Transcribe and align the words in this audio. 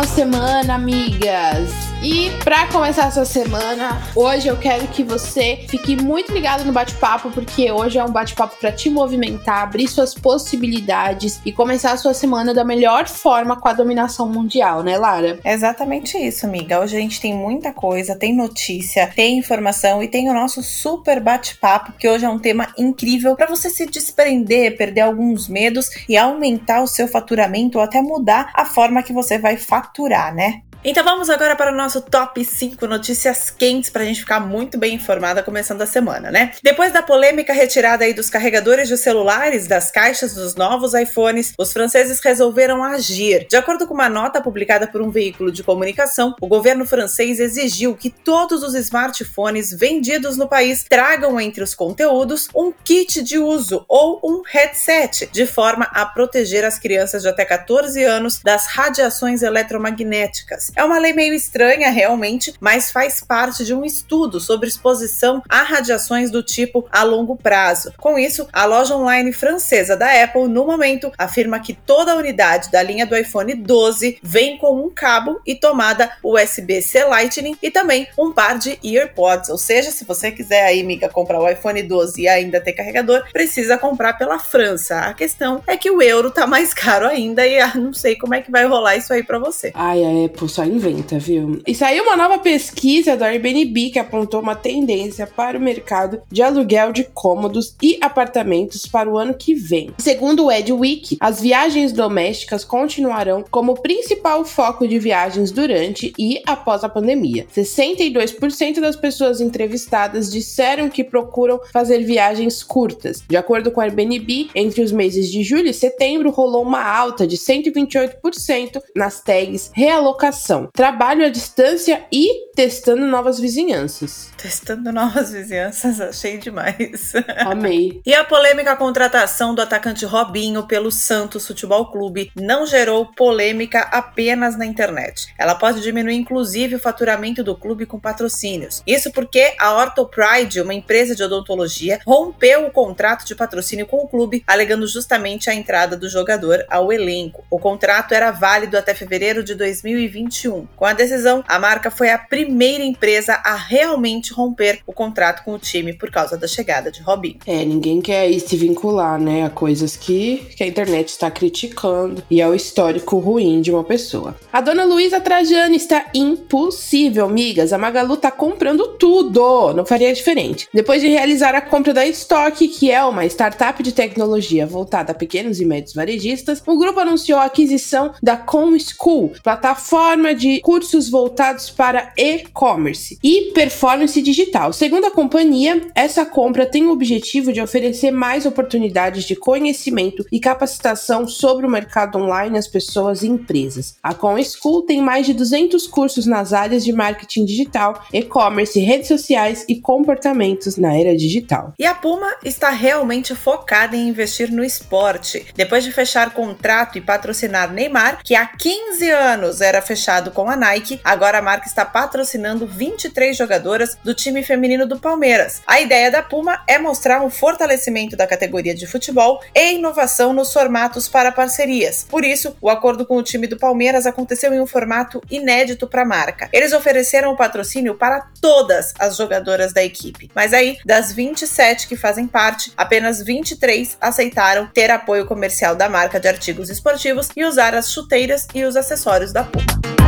Uma 0.00 0.06
semana, 0.06 0.76
amigas! 0.76 1.89
E 2.02 2.30
para 2.42 2.66
começar 2.68 3.08
essa 3.08 3.26
semana, 3.26 4.00
hoje 4.16 4.48
eu 4.48 4.56
quero 4.56 4.88
que 4.88 5.04
você 5.04 5.66
fique 5.68 6.02
muito 6.02 6.32
ligado 6.32 6.64
no 6.64 6.72
bate-papo, 6.72 7.30
porque 7.30 7.70
hoje 7.70 7.98
é 7.98 8.04
um 8.04 8.10
bate-papo 8.10 8.56
para 8.56 8.72
te 8.72 8.88
movimentar, 8.88 9.64
abrir 9.64 9.86
suas 9.86 10.14
possibilidades 10.14 11.42
e 11.44 11.52
começar 11.52 11.92
a 11.92 11.98
sua 11.98 12.14
semana 12.14 12.54
da 12.54 12.64
melhor 12.64 13.06
forma 13.06 13.54
com 13.60 13.68
a 13.68 13.74
dominação 13.74 14.26
mundial, 14.26 14.82
né, 14.82 14.96
Lara? 14.96 15.38
É 15.44 15.52
exatamente 15.52 16.16
isso, 16.16 16.46
amiga. 16.46 16.80
Hoje 16.80 16.96
a 16.96 17.00
gente 17.00 17.20
tem 17.20 17.34
muita 17.34 17.70
coisa, 17.70 18.16
tem 18.16 18.34
notícia, 18.34 19.06
tem 19.14 19.36
informação 19.36 20.02
e 20.02 20.08
tem 20.08 20.30
o 20.30 20.34
nosso 20.34 20.62
super 20.62 21.20
bate-papo, 21.20 21.92
que 21.98 22.08
hoje 22.08 22.24
é 22.24 22.30
um 22.30 22.38
tema 22.38 22.68
incrível 22.78 23.36
para 23.36 23.46
você 23.46 23.68
se 23.68 23.84
desprender, 23.84 24.74
perder 24.74 25.02
alguns 25.02 25.48
medos 25.48 25.90
e 26.08 26.16
aumentar 26.16 26.80
o 26.80 26.86
seu 26.86 27.06
faturamento 27.06 27.76
ou 27.76 27.84
até 27.84 28.00
mudar 28.00 28.50
a 28.54 28.64
forma 28.64 29.02
que 29.02 29.12
você 29.12 29.36
vai 29.36 29.58
faturar, 29.58 30.34
né? 30.34 30.62
Então 30.82 31.04
vamos 31.04 31.28
agora 31.28 31.54
para 31.54 31.70
o 31.70 31.76
nosso 31.76 32.00
top 32.00 32.42
5 32.42 32.86
notícias 32.86 33.50
quentes 33.50 33.90
para 33.90 34.00
a 34.00 34.04
gente 34.06 34.20
ficar 34.20 34.40
muito 34.40 34.78
bem 34.78 34.94
informada 34.94 35.42
começando 35.42 35.82
a 35.82 35.86
semana, 35.86 36.30
né? 36.30 36.52
Depois 36.62 36.90
da 36.90 37.02
polêmica 37.02 37.52
retirada 37.52 38.02
aí 38.02 38.14
dos 38.14 38.30
carregadores 38.30 38.88
de 38.88 38.96
celulares 38.96 39.66
das 39.66 39.90
caixas 39.90 40.34
dos 40.34 40.54
novos 40.54 40.94
iPhones, 40.94 41.52
os 41.58 41.70
franceses 41.70 42.18
resolveram 42.20 42.82
agir. 42.82 43.46
De 43.46 43.56
acordo 43.56 43.86
com 43.86 43.92
uma 43.92 44.08
nota 44.08 44.40
publicada 44.40 44.86
por 44.86 45.02
um 45.02 45.10
veículo 45.10 45.52
de 45.52 45.62
comunicação, 45.62 46.34
o 46.40 46.48
governo 46.48 46.86
francês 46.86 47.40
exigiu 47.40 47.94
que 47.94 48.08
todos 48.08 48.62
os 48.62 48.74
smartphones 48.74 49.74
vendidos 49.74 50.38
no 50.38 50.48
país 50.48 50.82
tragam 50.88 51.38
entre 51.38 51.62
os 51.62 51.74
conteúdos 51.74 52.48
um 52.56 52.72
kit 52.72 53.22
de 53.22 53.38
uso 53.38 53.84
ou 53.86 54.18
um 54.24 54.40
headset, 54.46 55.28
de 55.30 55.44
forma 55.44 55.84
a 55.92 56.06
proteger 56.06 56.64
as 56.64 56.78
crianças 56.78 57.20
de 57.20 57.28
até 57.28 57.44
14 57.44 58.02
anos 58.02 58.40
das 58.42 58.66
radiações 58.66 59.42
eletromagnéticas. 59.42 60.69
É 60.76 60.84
uma 60.84 60.98
lei 60.98 61.12
meio 61.12 61.34
estranha, 61.34 61.90
realmente, 61.90 62.54
mas 62.60 62.90
faz 62.90 63.20
parte 63.20 63.64
de 63.64 63.74
um 63.74 63.84
estudo 63.84 64.40
sobre 64.40 64.68
exposição 64.68 65.42
a 65.48 65.62
radiações 65.62 66.30
do 66.30 66.42
tipo 66.42 66.86
a 66.90 67.02
longo 67.02 67.36
prazo. 67.36 67.92
Com 67.96 68.18
isso, 68.18 68.48
a 68.52 68.64
loja 68.64 68.96
online 68.96 69.32
francesa 69.32 69.96
da 69.96 70.22
Apple, 70.22 70.48
no 70.48 70.66
momento, 70.66 71.12
afirma 71.18 71.60
que 71.60 71.74
toda 71.74 72.12
a 72.12 72.16
unidade 72.16 72.70
da 72.70 72.82
linha 72.82 73.06
do 73.06 73.16
iPhone 73.16 73.54
12 73.54 74.18
vem 74.22 74.58
com 74.58 74.84
um 74.84 74.90
cabo 74.90 75.40
e 75.46 75.54
tomada 75.54 76.10
USB-C 76.22 77.04
Lightning 77.04 77.56
e 77.62 77.70
também 77.70 78.08
um 78.18 78.32
par 78.32 78.58
de 78.58 78.78
EarPods. 78.82 79.50
Ou 79.50 79.58
seja, 79.58 79.90
se 79.90 80.04
você 80.04 80.30
quiser 80.30 80.66
aí, 80.66 80.80
amiga, 80.80 81.08
comprar 81.08 81.40
o 81.40 81.48
iPhone 81.48 81.82
12 81.82 82.22
e 82.22 82.28
ainda 82.28 82.60
ter 82.60 82.72
carregador, 82.72 83.24
precisa 83.32 83.76
comprar 83.78 84.14
pela 84.14 84.38
França. 84.38 85.00
A 85.00 85.14
questão 85.14 85.62
é 85.66 85.76
que 85.76 85.90
o 85.90 86.02
euro 86.02 86.30
tá 86.30 86.46
mais 86.46 86.72
caro 86.74 87.06
ainda 87.06 87.46
e 87.46 87.58
ah, 87.60 87.72
não 87.74 87.92
sei 87.92 88.16
como 88.16 88.34
é 88.34 88.40
que 88.40 88.50
vai 88.50 88.66
rolar 88.66 88.96
isso 88.96 89.12
aí 89.12 89.22
para 89.22 89.38
você. 89.38 89.72
Ai, 89.74 90.02
a 90.04 90.26
Apple 90.26 90.48
só 90.60 90.64
inventa, 90.64 91.18
viu? 91.18 91.62
E 91.66 91.74
saiu 91.74 92.04
uma 92.04 92.16
nova 92.16 92.38
pesquisa 92.38 93.16
do 93.16 93.24
Airbnb 93.24 93.90
que 93.90 93.98
apontou 93.98 94.40
uma 94.40 94.54
tendência 94.54 95.26
para 95.26 95.56
o 95.56 95.60
mercado 95.60 96.20
de 96.30 96.42
aluguel 96.42 96.92
de 96.92 97.04
cômodos 97.04 97.74
e 97.82 97.98
apartamentos 98.02 98.86
para 98.86 99.08
o 99.08 99.16
ano 99.16 99.32
que 99.32 99.54
vem. 99.54 99.90
Segundo 99.96 100.46
o 100.46 100.52
Edweek, 100.52 101.16
as 101.18 101.40
viagens 101.40 101.92
domésticas 101.92 102.62
continuarão 102.62 103.42
como 103.50 103.80
principal 103.80 104.44
foco 104.44 104.86
de 104.86 104.98
viagens 104.98 105.50
durante 105.50 106.12
e 106.18 106.42
após 106.46 106.84
a 106.84 106.90
pandemia. 106.90 107.46
62% 107.56 108.80
das 108.80 108.96
pessoas 108.96 109.40
entrevistadas 109.40 110.30
disseram 110.30 110.90
que 110.90 111.02
procuram 111.02 111.58
fazer 111.72 112.00
viagens 112.00 112.62
curtas. 112.62 113.22
De 113.26 113.36
acordo 113.36 113.70
com 113.70 113.80
o 113.80 113.82
Airbnb, 113.82 114.50
entre 114.54 114.82
os 114.82 114.92
meses 114.92 115.30
de 115.30 115.42
julho 115.42 115.68
e 115.68 115.74
setembro 115.74 116.30
rolou 116.30 116.62
uma 116.62 116.84
alta 116.84 117.26
de 117.26 117.38
128% 117.38 118.82
nas 118.94 119.22
tags 119.22 119.70
realocação 119.72 120.49
trabalho 120.72 121.24
à 121.24 121.28
distância 121.28 122.04
e 122.12 122.28
testando 122.60 123.06
novas 123.06 123.40
vizinhanças. 123.40 124.30
Testando 124.36 124.92
novas 124.92 125.32
vizinhanças, 125.32 126.00
achei 126.00 126.36
demais. 126.38 127.12
Amei. 127.38 128.00
e 128.04 128.14
a 128.14 128.24
polêmica 128.24 128.76
contratação 128.76 129.54
do 129.54 129.62
atacante 129.62 130.04
Robinho 130.04 130.64
pelo 130.64 130.90
Santos 130.90 131.46
Futebol 131.46 131.90
Clube 131.90 132.30
não 132.36 132.66
gerou 132.66 133.06
polêmica 133.06 133.80
apenas 133.80 134.56
na 134.56 134.66
internet. 134.66 135.32
Ela 135.38 135.54
pode 135.54 135.80
diminuir 135.80 136.16
inclusive 136.16 136.74
o 136.74 136.80
faturamento 136.80 137.42
do 137.42 137.56
clube 137.56 137.86
com 137.86 137.98
patrocínios. 137.98 138.82
Isso 138.86 139.10
porque 139.10 139.54
a 139.58 139.74
Orthopride, 139.74 140.60
uma 140.60 140.74
empresa 140.74 141.14
de 141.14 141.22
odontologia, 141.22 142.00
rompeu 142.06 142.66
o 142.66 142.70
contrato 142.70 143.24
de 143.24 143.34
patrocínio 143.34 143.86
com 143.86 143.98
o 143.98 144.08
clube, 144.08 144.44
alegando 144.46 144.86
justamente 144.86 145.48
a 145.48 145.54
entrada 145.54 145.96
do 145.96 146.08
jogador 146.08 146.64
ao 146.68 146.92
elenco. 146.92 147.44
O 147.50 147.58
contrato 147.58 148.12
era 148.12 148.30
válido 148.30 148.76
até 148.76 148.94
fevereiro 148.94 149.42
de 149.42 149.54
2021 149.54 150.00
2021. 150.10 150.66
Com 150.76 150.84
a 150.84 150.92
decisão, 150.92 151.44
a 151.46 151.58
marca 151.58 151.90
foi 151.90 152.10
a 152.10 152.18
primeira 152.18 152.49
empresa 152.50 153.40
a 153.44 153.56
realmente 153.56 154.32
romper 154.32 154.80
o 154.86 154.92
contrato 154.92 155.44
com 155.44 155.54
o 155.54 155.58
time 155.58 155.92
por 155.92 156.10
causa 156.10 156.36
da 156.36 156.46
chegada 156.46 156.90
de 156.90 157.00
Robinho. 157.02 157.38
É, 157.46 157.64
ninguém 157.64 158.00
quer 158.00 158.32
se 158.40 158.56
vincular, 158.56 159.20
né, 159.20 159.44
a 159.44 159.50
coisas 159.50 159.96
que, 159.96 160.38
que 160.56 160.62
a 160.62 160.66
internet 160.66 161.08
está 161.08 161.30
criticando 161.30 162.22
e 162.30 162.40
ao 162.40 162.54
histórico 162.54 163.18
ruim 163.18 163.60
de 163.60 163.70
uma 163.70 163.84
pessoa. 163.84 164.36
A 164.52 164.60
dona 164.60 164.84
Luísa 164.84 165.20
Trajano 165.20 165.74
está 165.74 166.06
impossível, 166.14 167.28
migas. 167.28 167.72
A 167.72 167.78
Magalu 167.78 168.16
tá 168.16 168.30
comprando 168.30 168.88
tudo. 168.98 169.72
Não 169.74 169.86
faria 169.86 170.12
diferente. 170.12 170.68
Depois 170.72 171.00
de 171.00 171.08
realizar 171.08 171.54
a 171.54 171.60
compra 171.60 171.92
da 171.92 172.06
Stock, 172.06 172.66
que 172.68 172.90
é 172.90 173.02
uma 173.04 173.24
startup 173.26 173.82
de 173.82 173.92
tecnologia 173.92 174.66
voltada 174.66 175.12
a 175.12 175.14
pequenos 175.14 175.60
e 175.60 175.64
médios 175.64 175.94
varejistas, 175.94 176.62
o 176.66 176.78
grupo 176.78 177.00
anunciou 177.00 177.38
a 177.38 177.44
aquisição 177.44 178.12
da 178.22 178.36
Com 178.36 178.78
School, 178.78 179.32
plataforma 179.42 180.34
de 180.34 180.60
cursos 180.60 181.08
voltados 181.08 181.70
para 181.70 182.12
e-commerce 182.36 183.18
e 183.22 183.52
performance 183.52 184.20
digital. 184.20 184.72
Segundo 184.72 185.06
a 185.06 185.10
companhia, 185.10 185.88
essa 185.94 186.24
compra 186.24 186.66
tem 186.66 186.86
o 186.86 186.92
objetivo 186.92 187.52
de 187.52 187.60
oferecer 187.60 188.10
mais 188.10 188.46
oportunidades 188.46 189.24
de 189.24 189.36
conhecimento 189.36 190.24
e 190.30 190.38
capacitação 190.40 191.26
sobre 191.26 191.66
o 191.66 191.70
mercado 191.70 192.18
online 192.18 192.58
às 192.58 192.66
pessoas 192.66 193.22
e 193.22 193.28
empresas. 193.28 193.96
A 194.02 194.14
Com 194.14 194.40
School 194.42 194.82
tem 194.82 195.00
mais 195.00 195.26
de 195.26 195.34
200 195.34 195.86
cursos 195.86 196.26
nas 196.26 196.52
áreas 196.52 196.84
de 196.84 196.92
marketing 196.92 197.44
digital, 197.44 198.04
e-commerce, 198.12 198.78
redes 198.80 199.08
sociais 199.08 199.64
e 199.68 199.80
comportamentos 199.80 200.76
na 200.76 200.96
era 200.96 201.16
digital. 201.16 201.74
E 201.78 201.86
a 201.86 201.94
Puma 201.94 202.34
está 202.44 202.70
realmente 202.70 203.34
focada 203.34 203.96
em 203.96 204.08
investir 204.08 204.50
no 204.50 204.64
esporte. 204.64 205.46
Depois 205.54 205.84
de 205.84 205.92
fechar 205.92 206.32
contrato 206.32 206.96
e 206.96 207.00
patrocinar 207.00 207.72
Neymar, 207.72 208.20
que 208.24 208.34
há 208.34 208.46
15 208.46 209.10
anos 209.10 209.60
era 209.60 209.82
fechado 209.82 210.00
fechado 210.00 210.30
com 210.30 210.48
a 210.48 210.56
Nike, 210.56 211.00
agora 211.04 211.38
a 211.38 211.42
marca 211.42 211.66
está 211.66 211.84
patrocinando 211.84 212.19
23 212.24 213.36
jogadoras 213.36 213.96
do 214.02 214.14
time 214.14 214.42
feminino 214.42 214.86
do 214.86 214.98
Palmeiras. 214.98 215.62
A 215.66 215.80
ideia 215.80 216.10
da 216.10 216.22
Puma 216.22 216.62
é 216.66 216.78
mostrar 216.78 217.22
um 217.22 217.30
fortalecimento 217.30 218.16
da 218.16 218.26
categoria 218.26 218.74
de 218.74 218.86
futebol 218.86 219.40
e 219.54 219.74
inovação 219.74 220.32
nos 220.32 220.52
formatos 220.52 221.08
para 221.08 221.32
parcerias. 221.32 222.06
Por 222.08 222.24
isso, 222.24 222.56
o 222.60 222.68
acordo 222.68 223.06
com 223.06 223.16
o 223.16 223.22
time 223.22 223.46
do 223.46 223.58
Palmeiras 223.58 224.06
aconteceu 224.06 224.52
em 224.52 224.60
um 224.60 224.66
formato 224.66 225.20
inédito 225.30 225.86
para 225.86 226.02
a 226.02 226.06
marca. 226.06 226.48
Eles 226.52 226.72
ofereceram 226.72 227.32
o 227.32 227.36
patrocínio 227.36 227.94
para 227.94 228.26
todas 228.40 228.92
as 228.98 229.16
jogadoras 229.16 229.72
da 229.72 229.82
equipe, 229.82 230.30
mas 230.34 230.52
aí, 230.52 230.78
das 230.84 231.12
27 231.12 231.88
que 231.88 231.96
fazem 231.96 232.26
parte, 232.26 232.72
apenas 232.76 233.22
23 233.22 233.96
aceitaram 234.00 234.66
ter 234.66 234.90
apoio 234.90 235.26
comercial 235.26 235.74
da 235.74 235.88
marca 235.88 236.18
de 236.18 236.28
artigos 236.28 236.70
esportivos 236.70 237.28
e 237.36 237.44
usar 237.44 237.74
as 237.74 237.92
chuteiras 237.92 238.46
e 238.54 238.64
os 238.64 238.76
acessórios 238.76 239.32
da 239.32 239.44
Puma. 239.44 239.99